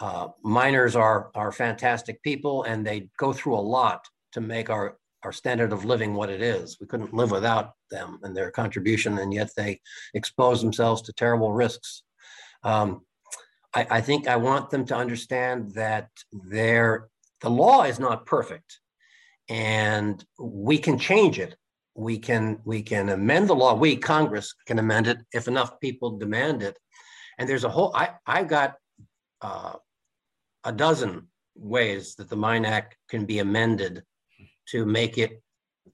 uh, 0.00 0.28
miners 0.42 0.96
are 0.96 1.30
are 1.34 1.52
fantastic 1.52 2.22
people 2.22 2.64
and 2.64 2.84
they 2.86 3.08
go 3.18 3.32
through 3.32 3.54
a 3.54 3.68
lot 3.78 4.04
to 4.32 4.40
make 4.40 4.70
our 4.70 4.98
our 5.22 5.32
standard 5.32 5.72
of 5.72 5.84
living 5.84 6.14
what 6.14 6.30
it 6.30 6.42
is. 6.42 6.78
We 6.80 6.88
couldn't 6.88 7.14
live 7.14 7.30
without 7.30 7.72
them 7.90 8.18
and 8.22 8.36
their 8.36 8.50
contribution, 8.50 9.18
and 9.18 9.32
yet 9.32 9.50
they 9.56 9.80
expose 10.14 10.60
themselves 10.60 11.02
to 11.02 11.12
terrible 11.12 11.52
risks. 11.52 12.02
Um, 12.64 13.02
I, 13.74 13.86
I 13.90 14.00
think 14.00 14.26
I 14.26 14.36
want 14.36 14.70
them 14.70 14.84
to 14.86 14.96
understand 14.96 15.72
that 15.74 16.08
their 16.32 17.08
the 17.40 17.50
law 17.50 17.84
is 17.84 17.98
not 17.98 18.26
perfect, 18.26 18.80
and 19.48 20.24
we 20.38 20.78
can 20.78 20.98
change 20.98 21.38
it 21.38 21.54
we 21.94 22.18
can 22.18 22.58
we 22.64 22.82
can 22.82 23.10
amend 23.10 23.48
the 23.48 23.54
law. 23.54 23.74
We 23.74 23.96
Congress 23.96 24.54
can 24.66 24.78
amend 24.78 25.06
it 25.06 25.18
if 25.32 25.48
enough 25.48 25.78
people 25.80 26.18
demand 26.18 26.62
it. 26.62 26.76
And 27.38 27.48
there's 27.48 27.64
a 27.64 27.68
whole. 27.68 27.94
I 27.94 28.10
I've 28.26 28.48
got 28.48 28.74
uh, 29.40 29.74
a 30.64 30.72
dozen 30.72 31.28
ways 31.56 32.14
that 32.16 32.28
the 32.28 32.36
Mine 32.36 32.64
Act 32.64 32.96
can 33.08 33.24
be 33.26 33.40
amended 33.40 34.02
to 34.68 34.86
make 34.86 35.18
it 35.18 35.42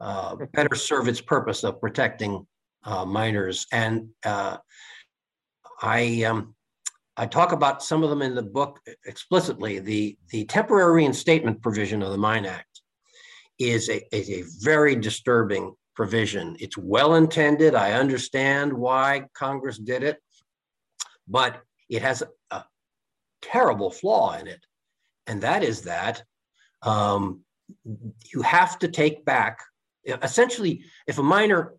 uh, 0.01 0.37
better 0.53 0.75
serve 0.75 1.09
its 1.09 1.21
purpose 1.21 1.65
of 1.65 1.81
protecting 1.81 2.47
uh, 2.85 3.05
miners. 3.05 3.67
And 3.73 4.09
uh, 4.25 4.59
I 5.83 6.23
um, 6.25 6.55
I 7.17 7.27
talk 7.27 7.53
about 7.53 7.83
some 7.83 8.05
of 8.05 8.11
them 8.11 8.23
in 8.23 8.35
the 8.35 8.43
book 8.43 8.81
explicitly. 9.05 9.81
The 9.81 10.17
the 10.31 10.45
temporary 10.45 11.03
reinstatement 11.03 11.61
provision 11.63 12.03
of 12.03 12.13
the 12.13 12.19
Mine 12.19 12.47
Act 12.47 12.83
is 13.59 13.89
a, 13.89 14.01
is 14.15 14.31
a 14.31 14.45
very 14.63 14.95
disturbing 14.95 15.75
provision. 15.99 16.57
It's 16.61 16.79
well 16.79 17.17
intended. 17.17 17.75
I 17.75 17.95
understand 17.95 18.73
why 18.73 19.25
Congress 19.35 19.79
did 19.79 20.05
it. 20.05 20.19
but 21.27 21.61
it 21.91 22.03
has 22.03 22.23
a, 22.53 22.63
terrible 23.43 23.91
flaw 23.91 24.37
in 24.39 24.47
it. 24.47 24.63
And 25.27 25.41
that 25.43 25.63
is 25.63 25.83
that 25.83 26.23
um, 26.83 27.41
you 28.33 28.43
have 28.43 28.79
to 28.81 28.89
take 28.89 29.25
back, 29.25 29.59
essentially, 30.23 30.83
if 31.07 31.19
a 31.19 31.23
miner, 31.23 31.75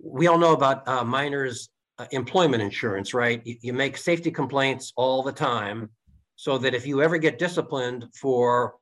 we 0.00 0.26
all 0.26 0.38
know 0.38 0.52
about 0.52 0.86
uh, 0.88 1.04
miners' 1.04 1.68
uh, 1.98 2.06
employment 2.10 2.62
insurance, 2.62 3.14
right? 3.14 3.40
You, 3.44 3.56
you 3.66 3.72
make 3.72 3.96
safety 3.96 4.30
complaints 4.30 4.92
all 4.96 5.22
the 5.22 5.32
time 5.32 5.90
so 6.36 6.58
that 6.58 6.74
if 6.74 6.86
you 6.86 7.02
ever 7.02 7.18
get 7.18 7.38
disciplined 7.38 8.06
for 8.20 8.74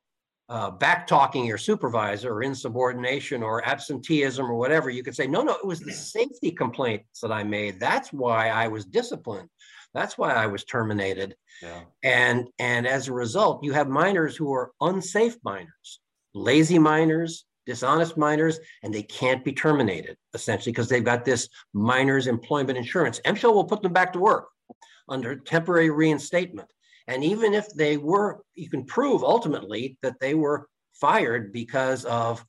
uh, 0.49 0.71
back 0.71 1.07
talking 1.07 1.45
your 1.45 1.59
supervisor 1.59 2.33
or 2.33 2.43
insubordination 2.43 3.43
or 3.43 3.67
absenteeism 3.67 4.45
or 4.45 4.55
whatever, 4.55 4.91
you 4.91 5.03
could 5.03 5.17
say, 5.17 5.27
no, 5.27 5.43
no, 5.43 5.53
it 5.55 5.67
was 5.67 5.81
the 5.81 5.93
safety 5.93 6.51
complaints 6.51 7.21
that 7.21 7.33
I 7.33 7.43
made. 7.43 7.81
That's 7.81 8.13
why 8.13 8.51
I 8.51 8.69
was 8.69 8.85
disciplined. 8.85 9.49
That's 9.95 10.19
why 10.19 10.35
I 10.35 10.47
was 10.47 10.65
terminated. 10.65 11.37
Yeah. 11.63 11.83
And 12.03 12.49
and 12.59 12.87
as 12.87 13.09
a 13.09 13.13
result, 13.13 13.65
you 13.65 13.73
have 13.73 13.89
miners 13.89 14.37
who 14.37 14.53
are 14.53 14.73
unsafe 14.81 15.37
miners, 15.45 16.01
lazy 16.35 16.81
miners, 16.81 17.47
dishonest 17.65 18.17
miners, 18.17 18.59
and 18.83 18.93
they 18.93 19.05
can't 19.05 19.45
be 19.45 19.53
terminated 19.53 20.17
essentially 20.35 20.73
because 20.73 20.89
they've 20.89 21.05
got 21.05 21.25
this 21.25 21.49
miners 21.73 22.27
employment 22.27 22.77
insurance. 22.77 23.21
MSHA 23.25 23.55
will 23.55 23.65
put 23.65 23.83
them 23.83 23.93
back 23.93 24.13
to 24.13 24.19
work 24.19 24.49
under 25.09 25.37
temporary 25.37 25.91
reinstatement. 25.91 26.69
And 27.07 27.23
even 27.23 27.55
if 27.55 27.69
they 27.75 27.97
were, 27.97 28.43
you 28.55 28.71
can 28.71 28.85
prove 28.85 29.23
ultimately 29.23 29.99
that 30.03 30.21
they 30.21 30.35
were 30.35 30.69
fired 30.95 31.53
because 31.53 32.05
of 32.05 32.45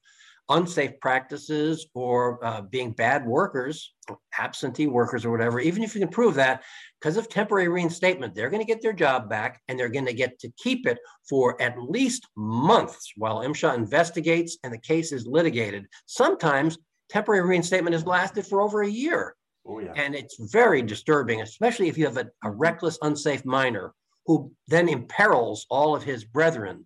unsafe 0.49 0.99
practices 0.99 1.87
or 1.93 2.43
uh, 2.45 2.61
being 2.61 2.91
bad 2.91 3.25
workers, 3.25 3.93
absentee 4.37 4.87
workers 4.87 5.25
or 5.25 5.31
whatever, 5.31 5.59
even 5.59 5.83
if 5.83 5.95
you 5.95 6.01
can 6.01 6.09
prove 6.09 6.35
that, 6.35 6.63
because 6.99 7.17
of 7.17 7.27
temporary 7.27 7.67
reinstatement, 7.67 8.35
they're 8.35 8.49
going 8.49 8.61
to 8.61 8.71
get 8.71 8.81
their 8.81 8.93
job 8.93 9.29
back 9.29 9.61
and 9.67 9.77
they're 9.77 9.89
going 9.89 10.05
to 10.05 10.13
get 10.13 10.37
to 10.39 10.49
keep 10.57 10.85
it 10.85 10.99
for 11.27 11.59
at 11.61 11.81
least 11.81 12.27
months 12.35 13.11
while 13.17 13.39
MSHA 13.39 13.75
investigates 13.75 14.57
and 14.63 14.71
the 14.71 14.77
case 14.77 15.11
is 15.11 15.25
litigated. 15.25 15.87
Sometimes 16.05 16.77
temporary 17.09 17.47
reinstatement 17.47 17.93
has 17.93 18.05
lasted 18.05 18.45
for 18.45 18.61
over 18.61 18.83
a 18.83 18.89
year. 18.89 19.35
Oh, 19.67 19.79
yeah. 19.79 19.93
And 19.95 20.13
it's 20.13 20.37
very 20.51 20.83
disturbing, 20.83 21.41
especially 21.41 21.87
if 21.87 21.97
you 21.97 22.05
have 22.05 22.17
a, 22.17 22.27
a 22.43 22.51
reckless, 22.51 22.99
unsafe 23.01 23.45
miner 23.45 23.93
who 24.25 24.51
then 24.67 24.89
imperils 24.89 25.65
all 25.69 25.95
of 25.95 26.03
his 26.03 26.23
brethren. 26.23 26.85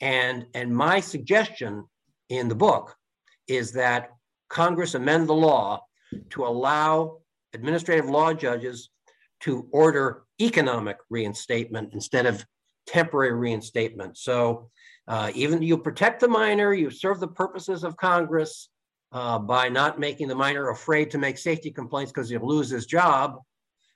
And, 0.00 0.46
and 0.54 0.74
my 0.74 1.00
suggestion 1.00 1.84
in 2.28 2.48
the 2.48 2.54
book 2.54 2.94
is 3.46 3.72
that 3.72 4.10
Congress 4.48 4.94
amend 4.94 5.28
the 5.28 5.34
law 5.34 5.82
to 6.30 6.46
allow 6.46 7.18
administrative 7.54 8.08
law 8.08 8.32
judges 8.32 8.90
to 9.40 9.68
order 9.72 10.22
economic 10.40 10.96
reinstatement 11.10 11.92
instead 11.92 12.26
of 12.26 12.44
temporary 12.86 13.32
reinstatement. 13.32 14.16
So 14.16 14.70
uh, 15.06 15.30
even 15.34 15.62
you 15.62 15.78
protect 15.78 16.20
the 16.20 16.28
miner, 16.28 16.72
you 16.72 16.90
serve 16.90 17.20
the 17.20 17.28
purposes 17.28 17.84
of 17.84 17.96
Congress 17.96 18.68
uh, 19.12 19.38
by 19.38 19.68
not 19.68 19.98
making 19.98 20.28
the 20.28 20.34
miner 20.34 20.70
afraid 20.70 21.10
to 21.10 21.18
make 21.18 21.38
safety 21.38 21.70
complaints 21.70 22.12
because 22.12 22.28
he'll 22.28 22.46
lose 22.46 22.68
his 22.68 22.86
job. 22.86 23.38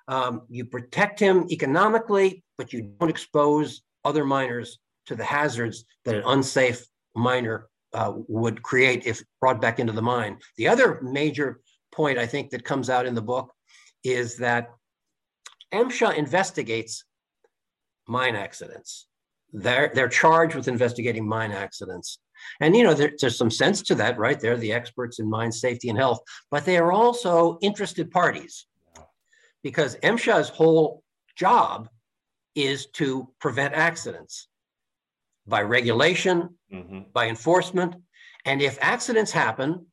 Um, 0.09 0.42
you 0.48 0.64
protect 0.64 1.20
him 1.20 1.46
economically, 1.50 2.42
but 2.62 2.72
you 2.72 2.83
don't 3.01 3.11
expose 3.11 3.83
other 4.05 4.25
miners 4.25 4.79
to 5.07 5.16
the 5.16 5.25
hazards 5.25 5.85
that 6.05 6.14
an 6.14 6.22
unsafe 6.27 6.87
miner 7.16 7.66
uh, 7.92 8.12
would 8.29 8.62
create 8.62 9.05
if 9.05 9.20
brought 9.40 9.61
back 9.61 9.81
into 9.81 9.92
the 9.92 10.01
mine. 10.01 10.38
The 10.59 10.68
other 10.68 11.01
major 11.03 11.61
point 11.90 12.18
I 12.18 12.27
think 12.27 12.51
that 12.51 12.64
comes 12.64 12.88
out 12.88 13.05
in 13.05 13.16
the 13.16 13.20
book 13.20 13.53
is 14.05 14.37
that 14.37 14.70
MSHA 15.75 16.16
investigates 16.16 17.03
mine 18.07 18.37
accidents. 18.37 19.09
They're, 19.53 19.90
they're 19.92 20.09
charged 20.09 20.55
with 20.55 20.68
investigating 20.68 21.27
mine 21.27 21.51
accidents. 21.51 22.20
And, 22.61 22.77
you 22.77 22.85
know, 22.85 22.94
there, 22.94 23.11
there's 23.20 23.37
some 23.37 23.51
sense 23.51 23.83
to 23.83 23.96
that, 23.96 24.18
right? 24.18 24.38
They're 24.38 24.57
the 24.57 24.72
experts 24.72 25.18
in 25.18 25.29
mine 25.29 25.51
safety 25.51 25.88
and 25.88 25.98
health, 25.98 26.20
but 26.48 26.64
they 26.64 26.79
are 26.79 26.92
also 26.92 27.59
interested 27.61 28.12
parties 28.12 28.66
because 29.64 29.96
MSHA's 29.96 30.48
whole 30.48 31.03
job 31.35 31.88
is 32.54 32.86
to 32.86 33.28
prevent 33.40 33.74
accidents 33.74 34.48
by 35.46 35.62
regulation, 35.62 36.56
mm-hmm. 36.72 37.00
by 37.12 37.28
enforcement. 37.28 37.94
And 38.44 38.60
if 38.62 38.78
accidents 38.80 39.32
happen, 39.32 39.86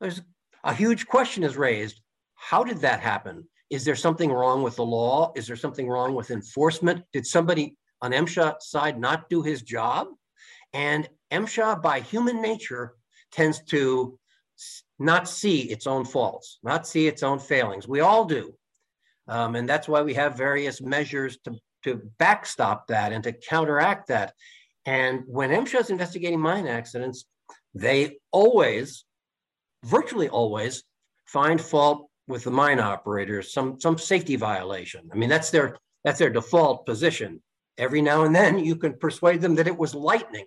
there's 0.00 0.22
a 0.64 0.74
huge 0.74 1.06
question 1.06 1.44
is 1.44 1.56
raised. 1.56 2.00
How 2.34 2.64
did 2.64 2.78
that 2.78 3.00
happen? 3.00 3.44
Is 3.70 3.84
there 3.84 3.96
something 3.96 4.32
wrong 4.32 4.62
with 4.62 4.76
the 4.76 4.84
law? 4.84 5.32
Is 5.36 5.46
there 5.46 5.56
something 5.56 5.88
wrong 5.88 6.14
with 6.14 6.30
enforcement? 6.30 7.04
Did 7.12 7.26
somebody 7.26 7.76
on 8.00 8.12
MSHA 8.12 8.62
side 8.62 8.98
not 8.98 9.28
do 9.28 9.42
his 9.42 9.62
job? 9.62 10.08
And 10.72 11.08
MSHA, 11.32 11.82
by 11.82 12.00
human 12.00 12.40
nature, 12.40 12.94
tends 13.30 13.62
to 13.64 14.18
not 14.98 15.28
see 15.28 15.70
its 15.70 15.86
own 15.86 16.04
faults, 16.04 16.58
not 16.62 16.86
see 16.86 17.06
its 17.06 17.22
own 17.22 17.38
failings. 17.38 17.86
We 17.86 18.00
all 18.00 18.24
do. 18.24 18.54
Um, 19.28 19.56
and 19.56 19.68
that's 19.68 19.86
why 19.86 20.02
we 20.02 20.14
have 20.14 20.36
various 20.36 20.80
measures 20.80 21.38
to, 21.44 21.58
to 21.84 22.02
backstop 22.18 22.88
that 22.88 23.12
and 23.12 23.22
to 23.24 23.32
counteract 23.32 24.08
that. 24.08 24.34
And 24.86 25.22
when 25.26 25.50
MSHA 25.50 25.80
is 25.80 25.90
investigating 25.90 26.40
mine 26.40 26.66
accidents, 26.66 27.26
they 27.74 28.18
always, 28.32 29.04
virtually 29.84 30.28
always, 30.28 30.82
find 31.26 31.60
fault 31.60 32.08
with 32.26 32.44
the 32.44 32.50
mine 32.50 32.80
operators, 32.80 33.52
some 33.52 33.80
some 33.80 33.98
safety 33.98 34.36
violation. 34.36 35.08
I 35.12 35.16
mean, 35.16 35.28
that's 35.28 35.50
their 35.50 35.76
that's 36.04 36.18
their 36.18 36.30
default 36.30 36.86
position. 36.86 37.42
Every 37.76 38.02
now 38.02 38.24
and 38.24 38.34
then, 38.34 38.58
you 38.58 38.76
can 38.76 38.94
persuade 38.94 39.40
them 39.40 39.54
that 39.54 39.68
it 39.68 39.76
was 39.76 39.94
lightning 39.94 40.46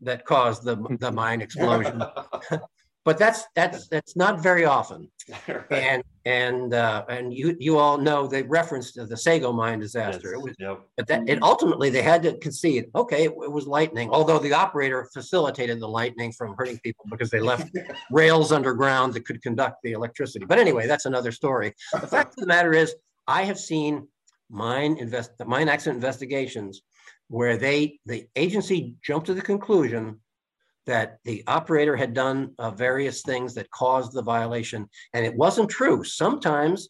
that 0.00 0.24
caused 0.24 0.64
the 0.64 0.76
the 1.00 1.12
mine 1.12 1.40
explosion. 1.40 2.02
but 3.04 3.18
that's 3.18 3.44
that's 3.54 3.88
that's 3.88 4.16
not 4.16 4.42
very 4.42 4.64
often. 4.64 5.10
right. 5.48 5.64
And 5.70 6.02
and 6.24 6.74
uh, 6.74 7.04
and 7.08 7.34
you 7.34 7.56
you 7.58 7.78
all 7.78 7.98
know 7.98 8.26
they 8.26 8.42
referenced 8.42 8.94
the 8.94 9.16
Sago 9.16 9.52
mine 9.52 9.80
disaster. 9.80 10.30
Yes. 10.30 10.38
It 10.38 10.42
was, 10.42 10.54
yep. 10.58 10.80
but 10.96 11.06
that 11.08 11.28
it 11.28 11.42
ultimately 11.42 11.90
they 11.90 12.02
had 12.02 12.22
to 12.22 12.38
concede. 12.38 12.86
Okay, 12.94 13.24
it, 13.24 13.30
it, 13.30 13.50
was 13.50 13.66
lightning. 13.66 14.08
Although 14.10 14.38
the 14.38 14.52
operator 14.52 15.08
facilitated 15.12 15.80
the 15.80 15.88
lightning 15.88 16.32
from 16.32 16.54
hurting 16.56 16.78
people 16.84 17.04
because 17.10 17.30
they 17.30 17.40
left 17.40 17.70
rails 18.10 18.52
underground 18.52 19.14
that 19.14 19.24
could 19.24 19.42
conduct 19.42 19.78
the 19.82 19.92
electricity. 19.92 20.44
But 20.44 20.58
anyway, 20.58 20.86
that's 20.86 21.06
another 21.06 21.32
story. 21.32 21.74
The 21.92 22.06
fact 22.06 22.34
of 22.34 22.36
the 22.36 22.46
matter 22.46 22.72
is, 22.72 22.94
I 23.26 23.42
have 23.42 23.58
seen 23.58 24.06
mine 24.48 24.96
invest 24.98 25.32
mine 25.44 25.68
accident 25.68 25.96
investigations 25.96 26.82
where 27.28 27.56
they 27.56 27.98
the 28.06 28.28
agency 28.36 28.94
jumped 29.02 29.26
to 29.26 29.34
the 29.34 29.42
conclusion 29.42 30.20
that 30.86 31.18
the 31.24 31.44
operator 31.46 31.96
had 31.96 32.14
done 32.14 32.52
uh, 32.58 32.70
various 32.70 33.22
things 33.22 33.54
that 33.54 33.70
caused 33.70 34.12
the 34.12 34.22
violation, 34.22 34.88
and 35.14 35.24
it 35.24 35.34
wasn't 35.34 35.68
true. 35.68 36.02
Sometimes 36.04 36.88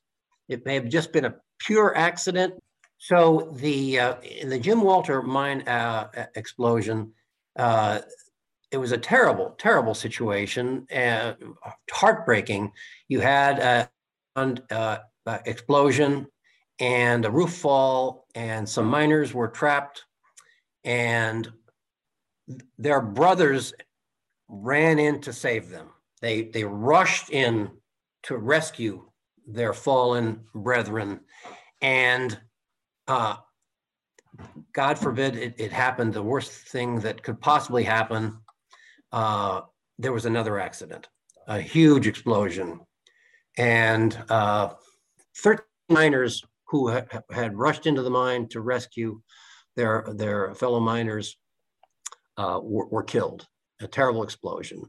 it 0.49 0.65
may 0.65 0.75
have 0.75 0.89
just 0.89 1.13
been 1.13 1.27
a 1.27 1.35
pure 1.59 1.97
accident. 1.97 2.55
So 2.99 3.53
the 3.57 3.99
uh, 3.99 4.15
in 4.21 4.49
the 4.49 4.59
Jim 4.59 4.81
Walter 4.81 5.23
mine 5.23 5.63
uh, 5.63 6.27
explosion, 6.35 7.13
uh, 7.59 8.01
it 8.71 8.79
was 8.79 8.93
a 8.93 8.99
terrible, 8.99 9.55
terrible 9.59 9.95
situation, 9.95 10.87
uh, 10.95 11.35
heartbreaking. 11.91 12.73
You 13.09 13.21
had 13.21 13.59
a 13.59 13.91
uh, 14.37 14.99
explosion 15.45 16.27
and 16.79 17.25
a 17.25 17.31
roof 17.31 17.53
fall, 17.53 18.27
and 18.35 18.69
some 18.69 18.87
miners 18.87 19.35
were 19.35 19.49
trapped, 19.49 20.05
and 20.85 21.53
their 22.79 23.01
brothers 23.01 23.75
ran 24.49 24.99
in 24.99 25.21
to 25.23 25.33
save 25.33 25.69
them. 25.69 25.89
They, 26.21 26.43
they 26.45 26.65
rushed 26.65 27.31
in 27.31 27.71
to 28.25 28.37
rescue 28.37 29.05
their 29.47 29.73
fallen 29.73 30.45
brethren. 30.55 31.21
And 31.81 32.39
uh, 33.09 33.37
God 34.73 34.99
forbid 34.99 35.37
it, 35.37 35.55
it, 35.59 35.73
happened, 35.73 36.15
the 36.15 36.23
worst 36.23 36.51
thing 36.51 37.01
that 37.01 37.23
could 37.23 37.41
possibly 37.41 37.83
happen. 37.83 38.39
Uh, 39.11 39.63
there 39.99 40.13
was 40.13 40.27
another 40.27 40.61
accident, 40.61 41.09
a 41.49 41.61
huge 41.61 42.07
explosion. 42.07 42.81
And 43.59 44.17
uh, 44.29 44.75
13 45.39 45.65
miners 45.91 46.43
who 46.67 46.91
ha- 46.91 47.05
had 47.31 47.59
rushed 47.59 47.87
into 47.87 48.03
the 48.03 48.11
mine 48.11 48.49
to 48.49 48.61
rescue 48.61 49.21
their, 49.77 50.07
their 50.15 50.55
fellow 50.55 50.81
miners 50.81 51.37
uh, 52.37 52.61
were, 52.63 52.87
were, 52.87 53.03
killed. 53.03 53.47
A 53.81 53.87
terrible 53.87 54.23
explosion. 54.23 54.85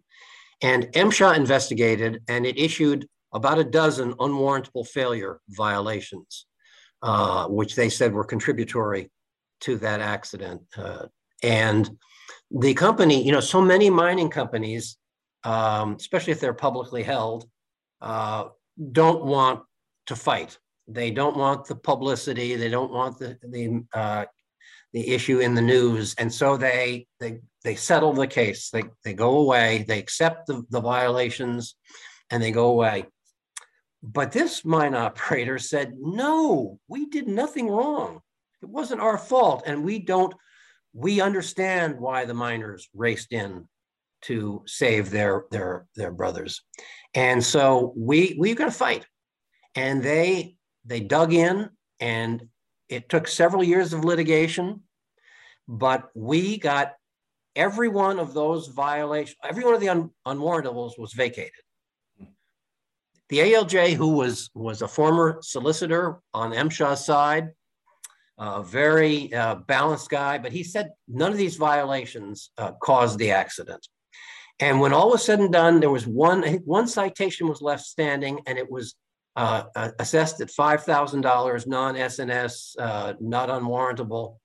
And 0.61 0.85
MSHA 0.93 1.35
investigated 1.35 2.21
and 2.27 2.45
it 2.45 2.57
issued 2.57 3.07
about 3.33 3.59
a 3.59 3.63
dozen 3.63 4.13
unwarrantable 4.19 4.85
failure 4.85 5.39
violations, 5.49 6.45
uh, 7.01 7.47
which 7.47 7.75
they 7.75 7.89
said 7.89 8.13
were 8.13 8.23
contributory 8.23 9.09
to 9.61 9.77
that 9.77 9.99
accident. 9.99 10.61
Uh, 10.77 11.07
and 11.41 11.89
the 12.51 12.73
company, 12.73 13.25
you 13.25 13.31
know, 13.31 13.39
so 13.39 13.61
many 13.61 13.89
mining 13.89 14.29
companies, 14.29 14.97
um, 15.43 15.95
especially 15.95 16.31
if 16.31 16.39
they're 16.39 16.53
publicly 16.53 17.03
held, 17.03 17.49
uh, 18.01 18.45
don't 18.91 19.25
want 19.25 19.61
to 20.07 20.15
fight. 20.15 20.57
They 20.87 21.11
don't 21.11 21.37
want 21.37 21.65
the 21.65 21.75
publicity. 21.75 22.55
They 22.55 22.69
don't 22.69 22.91
want 22.91 23.17
the 23.17 23.37
the 23.41 23.83
uh, 23.93 24.25
the 24.93 25.09
issue 25.09 25.39
in 25.39 25.55
the 25.55 25.61
news, 25.61 26.13
and 26.17 26.31
so 26.31 26.55
they 26.55 27.07
they 27.19 27.39
they 27.63 27.75
settle 27.75 28.13
the 28.13 28.27
case. 28.27 28.69
They 28.69 28.83
they 29.03 29.13
go 29.13 29.39
away. 29.39 29.85
They 29.87 29.99
accept 29.99 30.47
the, 30.47 30.63
the 30.69 30.81
violations, 30.81 31.75
and 32.29 32.41
they 32.41 32.51
go 32.51 32.69
away. 32.69 33.07
But 34.03 34.31
this 34.31 34.63
mine 34.63 34.93
operator 35.07 35.57
said, 35.57 35.93
"No, 35.99 36.79
we 36.87 37.07
did 37.07 37.27
nothing 37.27 37.69
wrong. 37.69 38.21
It 38.61 38.69
wasn't 38.69 39.01
our 39.01 39.17
fault, 39.17 39.63
and 39.65 39.83
we 39.83 39.99
don't. 39.99 40.33
We 40.93 41.21
understand 41.21 41.99
why 41.99 42.25
the 42.25 42.35
miners 42.35 42.87
raced 42.93 43.33
in 43.33 43.67
to 44.23 44.63
save 44.67 45.09
their 45.09 45.45
their 45.49 45.87
their 45.95 46.11
brothers, 46.11 46.61
and 47.15 47.43
so 47.43 47.93
we 47.97 48.35
we've 48.39 48.57
got 48.57 48.65
to 48.65 48.71
fight." 48.71 49.05
And 49.75 50.03
they 50.03 50.55
they 50.85 50.99
dug 50.99 51.33
in, 51.33 51.71
and 51.99 52.47
it 52.89 53.09
took 53.09 53.27
several 53.27 53.63
years 53.63 53.93
of 53.93 54.03
litigation, 54.03 54.81
but 55.67 56.09
we 56.15 56.57
got 56.57 56.93
every 57.55 57.87
one 57.87 58.19
of 58.19 58.33
those 58.33 58.67
violations, 58.67 59.37
every 59.43 59.63
one 59.63 59.73
of 59.73 59.81
the 59.81 59.89
un, 59.89 60.09
unwarrantables 60.27 60.97
was 60.97 61.13
vacated. 61.13 61.51
The 63.29 63.39
ALJ, 63.39 63.93
who 63.93 64.09
was, 64.09 64.49
was 64.53 64.81
a 64.81 64.87
former 64.87 65.39
solicitor 65.41 66.19
on 66.33 66.51
MSHA's 66.51 67.05
side, 67.05 67.49
a 68.37 68.63
very 68.63 69.33
uh, 69.33 69.55
balanced 69.55 70.09
guy, 70.09 70.37
but 70.37 70.51
he 70.51 70.63
said 70.63 70.91
none 71.07 71.31
of 71.31 71.37
these 71.37 71.55
violations 71.55 72.51
uh, 72.57 72.73
caused 72.81 73.17
the 73.19 73.31
accident. 73.31 73.87
And 74.59 74.79
when 74.79 74.93
all 74.93 75.11
was 75.11 75.23
said 75.23 75.39
and 75.39 75.51
done, 75.51 75.79
there 75.79 75.89
was 75.89 76.05
one, 76.05 76.43
one 76.65 76.87
citation 76.87 77.47
was 77.47 77.61
left 77.61 77.83
standing, 77.83 78.39
and 78.45 78.57
it 78.57 78.69
was 78.69 78.95
uh, 79.35 79.63
assessed 79.99 80.41
at 80.41 80.49
$5,000, 80.49 81.67
non-S&S, 81.67 82.75
uh, 82.79 83.13
not 83.19 83.49
unwarrantable. 83.49 84.39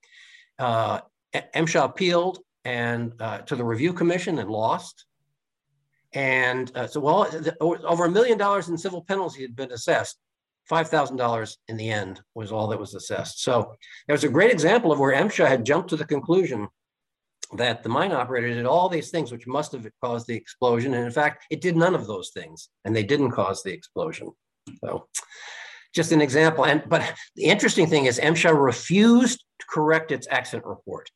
Uh, 0.59 1.01
MSHA 1.35 1.85
appealed 1.85 2.39
and 2.65 3.13
uh, 3.21 3.39
to 3.39 3.57
the 3.57 3.65
review 3.65 3.93
commission 3.93 4.39
and 4.39 4.51
lost. 4.51 5.05
And 6.15 6.73
uh, 6.75 6.87
so, 6.87 7.01
well, 7.01 7.29
over 7.61 8.07
a 8.07 8.11
million 8.11 8.39
dollars 8.39 8.69
in 8.69 8.79
civil 8.79 9.03
penalties 9.03 9.43
had 9.43 9.57
been 9.57 9.73
assessed. 9.73 10.19
$5,000 10.71 11.57
in 11.69 11.77
the 11.77 11.91
end 11.91 12.21
was 12.35 12.53
all 12.53 12.67
that 12.69 12.81
was 12.81 12.95
assessed. 12.95 13.43
So 13.43 13.75
there's 14.07 14.25
a 14.25 14.29
great 14.29 14.51
example 14.51 14.93
of 14.93 14.99
where 14.99 15.15
MSHA 15.15 15.49
had 15.49 15.65
jumped 15.65 15.91
to 15.91 15.97
the 15.97 16.05
conclusion 16.05 16.69
that 17.57 17.83
the 17.83 17.89
mine 17.89 18.13
operator 18.13 18.53
did 18.53 18.67
all 18.67 18.91
these 18.91 19.11
things 19.11 19.33
which 19.33 19.47
must 19.47 19.73
have 19.73 19.89
caused 20.03 20.27
the 20.27 20.37
explosion. 20.37 20.93
And 20.93 21.07
in 21.07 21.11
fact, 21.11 21.45
it 21.51 21.63
did 21.63 21.77
none 21.77 21.95
of 21.95 22.07
those 22.07 22.31
things 22.31 22.69
and 22.85 22.95
they 22.95 23.03
didn't 23.03 23.31
cause 23.31 23.63
the 23.63 23.73
explosion. 23.73 24.31
So 24.85 25.09
just 25.95 26.13
an 26.13 26.21
example. 26.21 26.65
And 26.65 26.83
but 26.87 27.15
the 27.37 27.45
interesting 27.45 27.87
thing 27.87 28.07
is 28.07 28.19
MSHA 28.19 28.59
refused 28.61 29.45
to 29.61 29.67
correct 29.69 30.13
its 30.13 30.29
accident 30.31 30.67
report, 30.67 31.11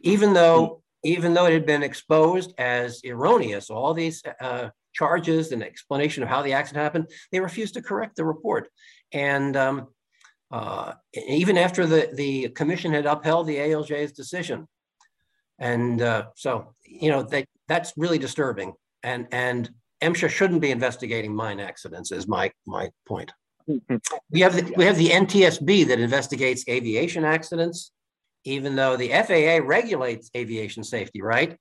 even 0.00 0.32
though 0.32 0.82
even 1.04 1.34
though 1.34 1.46
it 1.46 1.52
had 1.52 1.66
been 1.66 1.82
exposed 1.82 2.52
as 2.58 3.00
erroneous, 3.04 3.70
all 3.70 3.94
these 3.94 4.22
uh, 4.40 4.68
charges 4.92 5.52
and 5.52 5.62
explanation 5.62 6.22
of 6.22 6.28
how 6.28 6.42
the 6.42 6.52
accident 6.52 6.82
happened, 6.82 7.06
they 7.30 7.40
refused 7.40 7.74
to 7.74 7.82
correct 7.82 8.16
the 8.16 8.24
report. 8.24 8.68
And 9.12 9.56
um, 9.56 9.88
uh, 10.50 10.94
even 11.14 11.56
after 11.56 11.86
the, 11.86 12.10
the 12.14 12.48
commission 12.48 12.92
had 12.92 13.06
upheld 13.06 13.46
the 13.46 13.56
ALJ's 13.56 14.12
decision. 14.12 14.66
And 15.58 16.02
uh, 16.02 16.26
so, 16.34 16.74
you 16.84 17.10
know, 17.10 17.22
they, 17.22 17.44
that's 17.68 17.92
really 17.96 18.18
disturbing. 18.18 18.72
And, 19.02 19.28
and 19.30 19.70
MSHA 20.02 20.30
shouldn't 20.30 20.60
be 20.60 20.70
investigating 20.70 21.34
mine 21.34 21.60
accidents 21.60 22.12
is 22.12 22.28
my, 22.28 22.50
my 22.66 22.90
point. 23.06 23.32
We 23.66 24.40
have 24.40 24.54
the, 24.54 24.72
we 24.76 24.84
have 24.84 24.96
the 24.96 25.10
NTSB 25.10 25.88
that 25.88 26.00
investigates 26.00 26.64
aviation 26.68 27.24
accidents, 27.24 27.92
even 28.44 28.76
though 28.76 28.96
the 28.96 29.10
FAA 29.10 29.66
regulates 29.66 30.30
aviation 30.34 30.82
safety, 30.82 31.20
right? 31.20 31.56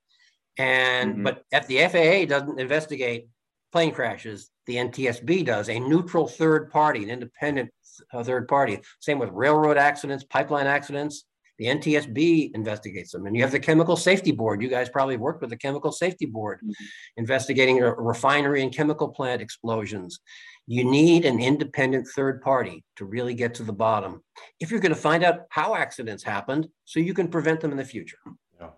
And 0.58 1.15
mm-hmm. 1.15 1.23
but 1.23 1.43
if 1.52 1.67
the 1.67 1.80
FAA 1.88 2.26
doesn't 2.30 2.60
investigate 2.60 3.28
plane 3.71 3.91
crashes, 3.91 4.50
the 4.65 4.76
NTSB 4.76 5.45
does, 5.45 5.69
a 5.69 5.80
neutral 5.80 6.28
third 6.28 6.71
party, 6.71 7.04
an 7.04 7.10
independent 7.10 7.71
uh, 8.13 8.23
third 8.23 8.47
party. 8.47 8.80
Same 9.00 9.19
with 9.19 9.30
railroad 9.32 9.78
accidents, 9.78 10.23
pipeline 10.23 10.67
accidents. 10.67 11.26
The 11.57 11.65
NTSB 11.65 12.51
investigates 12.53 13.11
them. 13.11 13.25
And 13.25 13.35
you 13.35 13.41
have 13.41 13.51
the 13.51 13.59
Chemical 13.59 13.95
Safety 13.95 14.31
Board. 14.31 14.61
You 14.61 14.69
guys 14.69 14.89
probably 14.89 15.17
worked 15.17 15.41
with 15.41 15.49
the 15.49 15.57
Chemical 15.57 15.91
Safety 15.91 16.25
Board 16.25 16.59
mm-hmm. 16.63 16.71
investigating 17.17 17.77
refinery 17.77 18.61
and 18.61 18.73
chemical 18.73 19.09
plant 19.09 19.41
explosions. 19.41 20.19
You 20.67 20.83
need 20.83 21.25
an 21.25 21.39
independent 21.41 22.07
third 22.15 22.41
party 22.41 22.83
to 22.97 23.05
really 23.05 23.33
get 23.33 23.55
to 23.55 23.63
the 23.63 23.73
bottom 23.73 24.23
if 24.59 24.69
you're 24.69 24.81
going 24.81 24.93
to 24.93 24.99
find 24.99 25.23
out 25.23 25.41
how 25.49 25.75
accidents 25.75 26.23
happened 26.23 26.67
so 26.85 26.99
you 26.99 27.13
can 27.13 27.29
prevent 27.29 27.61
them 27.61 27.71
in 27.71 27.77
the 27.77 27.85
future. 27.85 28.17
Yeah. 28.59 28.69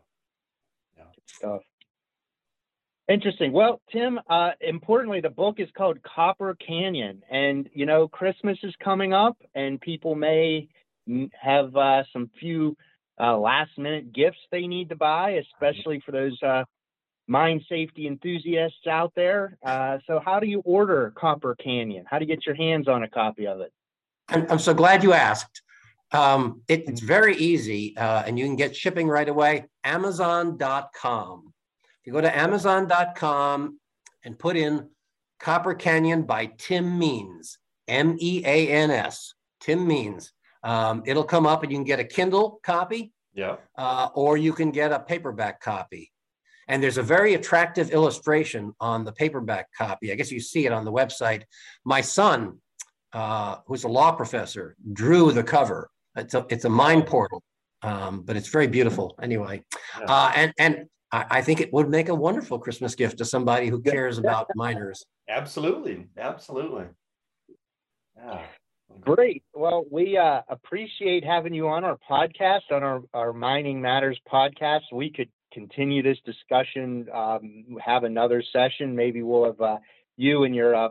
Yeah. 0.97 1.03
Stuff. 1.25 1.61
Interesting. 3.09 3.51
Well, 3.51 3.81
Tim, 3.91 4.19
uh, 4.29 4.51
importantly, 4.61 5.19
the 5.19 5.31
book 5.31 5.59
is 5.59 5.67
called 5.75 5.97
Copper 6.03 6.55
Canyon. 6.55 7.23
And, 7.31 7.67
you 7.73 7.87
know, 7.87 8.07
Christmas 8.07 8.59
is 8.61 8.75
coming 8.83 9.13
up 9.13 9.35
and 9.55 9.81
people 9.81 10.13
may 10.13 10.67
have 11.39 11.75
uh, 11.75 12.03
some 12.11 12.29
few 12.39 12.75
uh, 13.19 13.37
last 13.37 13.71
minute 13.77 14.13
gifts 14.13 14.39
they 14.51 14.67
need 14.67 14.89
to 14.89 14.95
buy, 14.95 15.41
especially 15.53 16.01
for 16.05 16.11
those 16.11 16.41
uh, 16.41 16.63
mine 17.27 17.63
safety 17.69 18.07
enthusiasts 18.07 18.87
out 18.89 19.13
there. 19.15 19.57
Uh, 19.65 19.97
so, 20.07 20.21
how 20.23 20.39
do 20.39 20.47
you 20.47 20.61
order 20.65 21.13
Copper 21.15 21.55
Canyon? 21.55 22.05
How 22.09 22.19
do 22.19 22.25
you 22.25 22.35
get 22.35 22.45
your 22.45 22.55
hands 22.55 22.87
on 22.87 23.03
a 23.03 23.09
copy 23.09 23.47
of 23.47 23.61
it? 23.61 23.71
I'm, 24.29 24.45
I'm 24.49 24.59
so 24.59 24.73
glad 24.73 25.03
you 25.03 25.13
asked. 25.13 25.61
Um, 26.11 26.61
it, 26.67 26.87
it's 26.87 27.01
very 27.01 27.35
easy, 27.35 27.95
uh, 27.95 28.23
and 28.25 28.39
you 28.39 28.45
can 28.45 28.55
get 28.55 28.75
shipping 28.75 29.07
right 29.07 29.29
away. 29.29 29.65
Amazon.com. 29.83 31.53
If 32.01 32.07
you 32.07 32.13
go 32.13 32.21
to 32.21 32.35
Amazon.com 32.35 33.79
and 34.23 34.39
put 34.39 34.57
in 34.57 34.89
Copper 35.39 35.75
Canyon 35.75 36.23
by 36.23 36.47
Tim 36.57 36.97
Means, 36.97 37.59
M 37.87 38.17
E 38.19 38.41
A 38.45 38.67
N 38.69 38.91
S, 38.91 39.33
Tim 39.59 39.87
Means, 39.87 40.33
um, 40.63 41.03
it'll 41.05 41.23
come 41.23 41.45
up 41.45 41.63
and 41.63 41.71
you 41.71 41.77
can 41.77 41.85
get 41.85 41.99
a 41.99 42.03
Kindle 42.03 42.59
copy. 42.63 43.13
Yeah. 43.33 43.57
Uh, 43.77 44.09
or 44.15 44.37
you 44.37 44.53
can 44.53 44.71
get 44.71 44.91
a 44.91 44.99
paperback 44.99 45.61
copy. 45.61 46.11
And 46.67 46.83
there's 46.83 46.97
a 46.97 47.03
very 47.03 47.33
attractive 47.33 47.91
illustration 47.91 48.73
on 48.79 49.03
the 49.03 49.11
paperback 49.11 49.67
copy. 49.75 50.11
I 50.11 50.15
guess 50.15 50.31
you 50.31 50.39
see 50.39 50.65
it 50.65 50.71
on 50.71 50.85
the 50.85 50.91
website. 50.91 51.43
My 51.83 52.01
son, 52.01 52.59
uh, 53.11 53.57
who's 53.65 53.85
a 53.85 53.87
law 53.87 54.11
professor, 54.11 54.75
drew 54.93 55.31
the 55.31 55.43
cover. 55.43 55.89
It's 56.15 56.33
a, 56.35 56.45
it's 56.49 56.65
a 56.65 56.69
mine 56.69 57.03
portal, 57.03 57.41
um, 57.81 58.21
but 58.21 58.35
it's 58.35 58.49
very 58.49 58.67
beautiful 58.67 59.15
anyway. 59.21 59.63
Yeah. 59.99 60.05
Uh, 60.05 60.31
and 60.35 60.53
and 60.59 60.85
I, 61.11 61.25
I, 61.29 61.41
think 61.41 61.59
it 61.59 61.73
would 61.73 61.89
make 61.89 62.09
a 62.09 62.15
wonderful 62.15 62.59
Christmas 62.59 62.93
gift 62.93 63.17
to 63.17 63.25
somebody 63.25 63.67
who 63.67 63.81
cares 63.81 64.19
about 64.19 64.47
miners. 64.55 65.05
Absolutely. 65.27 66.07
Absolutely. 66.17 66.85
Yeah. 68.15 68.41
Great. 69.01 69.43
Well, 69.53 69.85
we 69.89 70.17
uh, 70.17 70.41
appreciate 70.49 71.23
having 71.23 71.53
you 71.53 71.67
on 71.67 71.83
our 71.83 71.97
podcast, 72.09 72.71
on 72.71 72.83
our, 72.83 73.01
our 73.13 73.33
Mining 73.33 73.81
Matters 73.81 74.19
podcast. 74.31 74.81
We 74.91 75.09
could 75.09 75.29
continue 75.53 76.03
this 76.03 76.17
discussion, 76.25 77.07
um, 77.13 77.77
have 77.83 78.03
another 78.03 78.43
session. 78.53 78.95
Maybe 78.95 79.23
we'll 79.23 79.45
have 79.45 79.61
uh, 79.61 79.77
you 80.17 80.43
and 80.43 80.53
your 80.53 80.75
uh, 80.75 80.89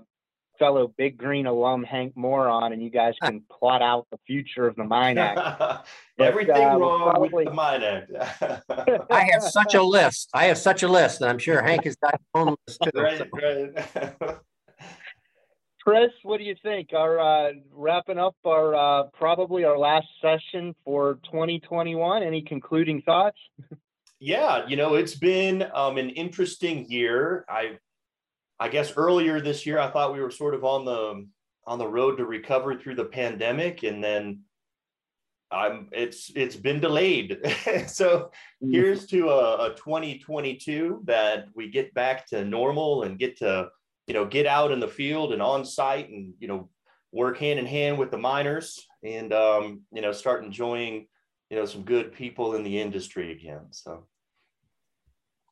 fellow 0.58 0.92
Big 0.96 1.16
Green 1.16 1.46
alum, 1.46 1.84
Hank 1.84 2.16
Moore, 2.16 2.48
on, 2.48 2.72
and 2.72 2.82
you 2.82 2.90
guys 2.90 3.14
can 3.22 3.42
plot 3.50 3.82
out 3.82 4.06
the 4.10 4.18
future 4.26 4.66
of 4.66 4.76
the 4.76 4.84
Mine 4.84 5.18
Act. 5.18 5.86
Everything 6.18 6.56
uh, 6.56 6.76
wrong 6.76 7.10
probably... 7.10 7.30
with 7.32 7.46
the 7.46 7.52
Mine 7.52 7.82
Act. 7.82 8.10
I 9.10 9.28
have 9.32 9.42
such 9.42 9.74
a 9.74 9.82
list. 9.82 10.30
I 10.34 10.46
have 10.46 10.58
such 10.58 10.82
a 10.82 10.88
list, 10.88 11.20
and 11.20 11.30
I'm 11.30 11.38
sure 11.38 11.62
Hank 11.62 11.84
has 11.84 11.96
got 11.96 12.12
his 12.12 12.26
own 12.34 12.56
list 12.66 12.80
too. 12.82 13.00
Right, 13.00 13.18
so. 13.18 13.26
right. 14.20 14.38
Chris, 15.82 16.10
what 16.22 16.38
do 16.38 16.44
you 16.44 16.56
think? 16.62 16.92
Our 16.92 17.18
uh, 17.18 17.52
wrapping 17.72 18.18
up 18.18 18.36
our 18.44 18.74
uh, 18.74 19.04
probably 19.14 19.64
our 19.64 19.78
last 19.78 20.06
session 20.20 20.74
for 20.84 21.18
2021. 21.24 22.22
Any 22.22 22.42
concluding 22.42 23.02
thoughts? 23.02 23.38
yeah, 24.20 24.66
you 24.66 24.76
know, 24.76 24.94
it's 24.94 25.14
been 25.14 25.66
um, 25.72 25.96
an 25.96 26.10
interesting 26.10 26.86
year. 26.90 27.44
I, 27.48 27.78
I 28.58 28.68
guess 28.68 28.92
earlier 28.96 29.40
this 29.40 29.64
year, 29.64 29.78
I 29.78 29.88
thought 29.90 30.12
we 30.12 30.20
were 30.20 30.30
sort 30.30 30.54
of 30.54 30.64
on 30.64 30.84
the 30.84 31.26
on 31.66 31.78
the 31.78 31.86
road 31.86 32.16
to 32.16 32.24
recover 32.24 32.76
through 32.76 32.96
the 32.96 33.04
pandemic, 33.04 33.82
and 33.82 34.02
then 34.02 34.40
I'm 35.50 35.88
it's 35.92 36.30
it's 36.34 36.56
been 36.56 36.80
delayed. 36.80 37.38
so 37.86 38.30
mm. 38.62 38.72
here's 38.72 39.06
to 39.06 39.30
a, 39.30 39.70
a 39.70 39.74
2022 39.76 41.02
that 41.04 41.46
we 41.54 41.70
get 41.70 41.94
back 41.94 42.26
to 42.28 42.44
normal 42.44 43.04
and 43.04 43.18
get 43.18 43.38
to 43.38 43.68
you 44.08 44.14
know, 44.14 44.24
get 44.24 44.46
out 44.46 44.72
in 44.72 44.80
the 44.80 44.88
field 44.88 45.32
and 45.34 45.42
on 45.42 45.64
site 45.64 46.08
and, 46.08 46.32
you 46.40 46.48
know, 46.48 46.68
work 47.12 47.36
hand 47.38 47.58
in 47.58 47.66
hand 47.66 47.98
with 47.98 48.10
the 48.10 48.16
miners 48.16 48.86
and, 49.04 49.32
um, 49.34 49.82
you 49.92 50.00
know, 50.00 50.12
start 50.12 50.42
enjoying, 50.42 51.06
you 51.50 51.58
know, 51.58 51.66
some 51.66 51.82
good 51.82 52.12
people 52.12 52.54
in 52.54 52.64
the 52.64 52.80
industry 52.80 53.32
again. 53.32 53.66
So, 53.70 54.06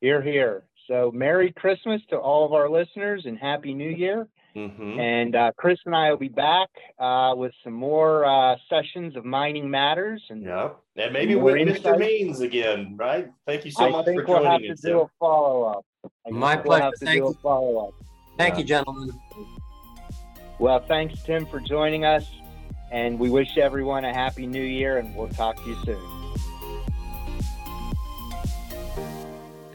here, 0.01 0.23
here. 0.23 0.64
So, 0.88 1.11
Merry 1.14 1.53
Christmas 1.53 2.01
to 2.09 2.16
all 2.16 2.47
of 2.47 2.55
our 2.55 2.71
listeners 2.71 3.25
and 3.27 3.38
Happy 3.38 3.75
New 3.75 3.90
Year. 3.90 4.27
Mm-hmm. 4.57 4.99
And 4.99 5.37
uh, 5.37 5.53
Chris 5.59 5.79
and 5.85 5.95
I 5.95 6.09
will 6.11 6.16
be 6.16 6.29
back 6.29 6.71
uh, 6.99 7.35
with 7.37 7.53
some 7.62 7.75
more 7.75 8.25
uh, 8.25 8.57
sessions 8.71 9.14
of 9.14 9.27
mining 9.27 9.69
matters. 9.69 10.23
And 10.31 10.42
yeah, 10.42 10.71
and 10.97 11.12
maybe 11.12 11.35
with 11.35 11.57
insight. 11.57 11.83
Mr. 11.83 11.99
Means 11.99 12.40
again, 12.40 12.97
right? 12.97 13.29
Thank 13.47 13.66
you 13.66 13.71
so 13.71 13.85
I 13.85 13.90
much 13.90 14.07
for 14.07 14.14
we'll 14.14 14.25
joining 14.25 14.47
us. 14.47 14.61
we'll 14.61 14.69
have 14.69 14.77
to 14.77 14.88
do 14.88 15.01
a 15.01 15.09
follow 15.19 15.64
up. 15.64 15.85
My 16.31 16.57
pleasure. 16.57 16.85
We'll 16.85 16.92
Thank 17.07 17.16
you. 17.16 17.38
follow 17.42 17.88
up. 17.88 18.06
Thank 18.37 18.55
yeah. 18.55 18.59
you, 18.59 18.64
gentlemen. 18.64 19.20
Well, 20.59 20.81
thanks, 20.81 21.22
Tim, 21.22 21.46
for 21.46 21.61
joining 21.61 22.05
us. 22.05 22.31
And 22.90 23.18
we 23.18 23.31
wish 23.31 23.59
everyone 23.59 24.05
a 24.05 24.14
happy 24.14 24.46
new 24.46 24.62
year, 24.62 24.99
and 24.99 25.14
we'll 25.16 25.29
talk 25.29 25.57
to 25.57 25.68
you 25.68 25.77
soon. 25.85 26.27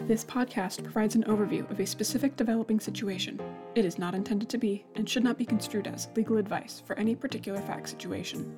This 0.08 0.24
podcast 0.26 0.84
provides 0.84 1.16
an 1.16 1.24
overview 1.24 1.70
of 1.70 1.80
a 1.80 1.86
specific 1.86 2.36
developing 2.36 2.80
situation. 2.80 3.40
It 3.76 3.86
is 3.86 3.98
not 3.98 4.16
intended 4.16 4.50
to 4.50 4.58
be 4.58 4.86
and 4.96 5.08
should 5.10 5.24
not 5.24 5.38
be 5.38 5.46
construed 5.46 5.88
as 5.88 6.10
legal 6.16 6.38
advice 6.38 6.82
for 6.86 6.98
any 6.98 7.16
particular 7.16 7.62
fact 7.62 7.90
situation. 7.90 8.58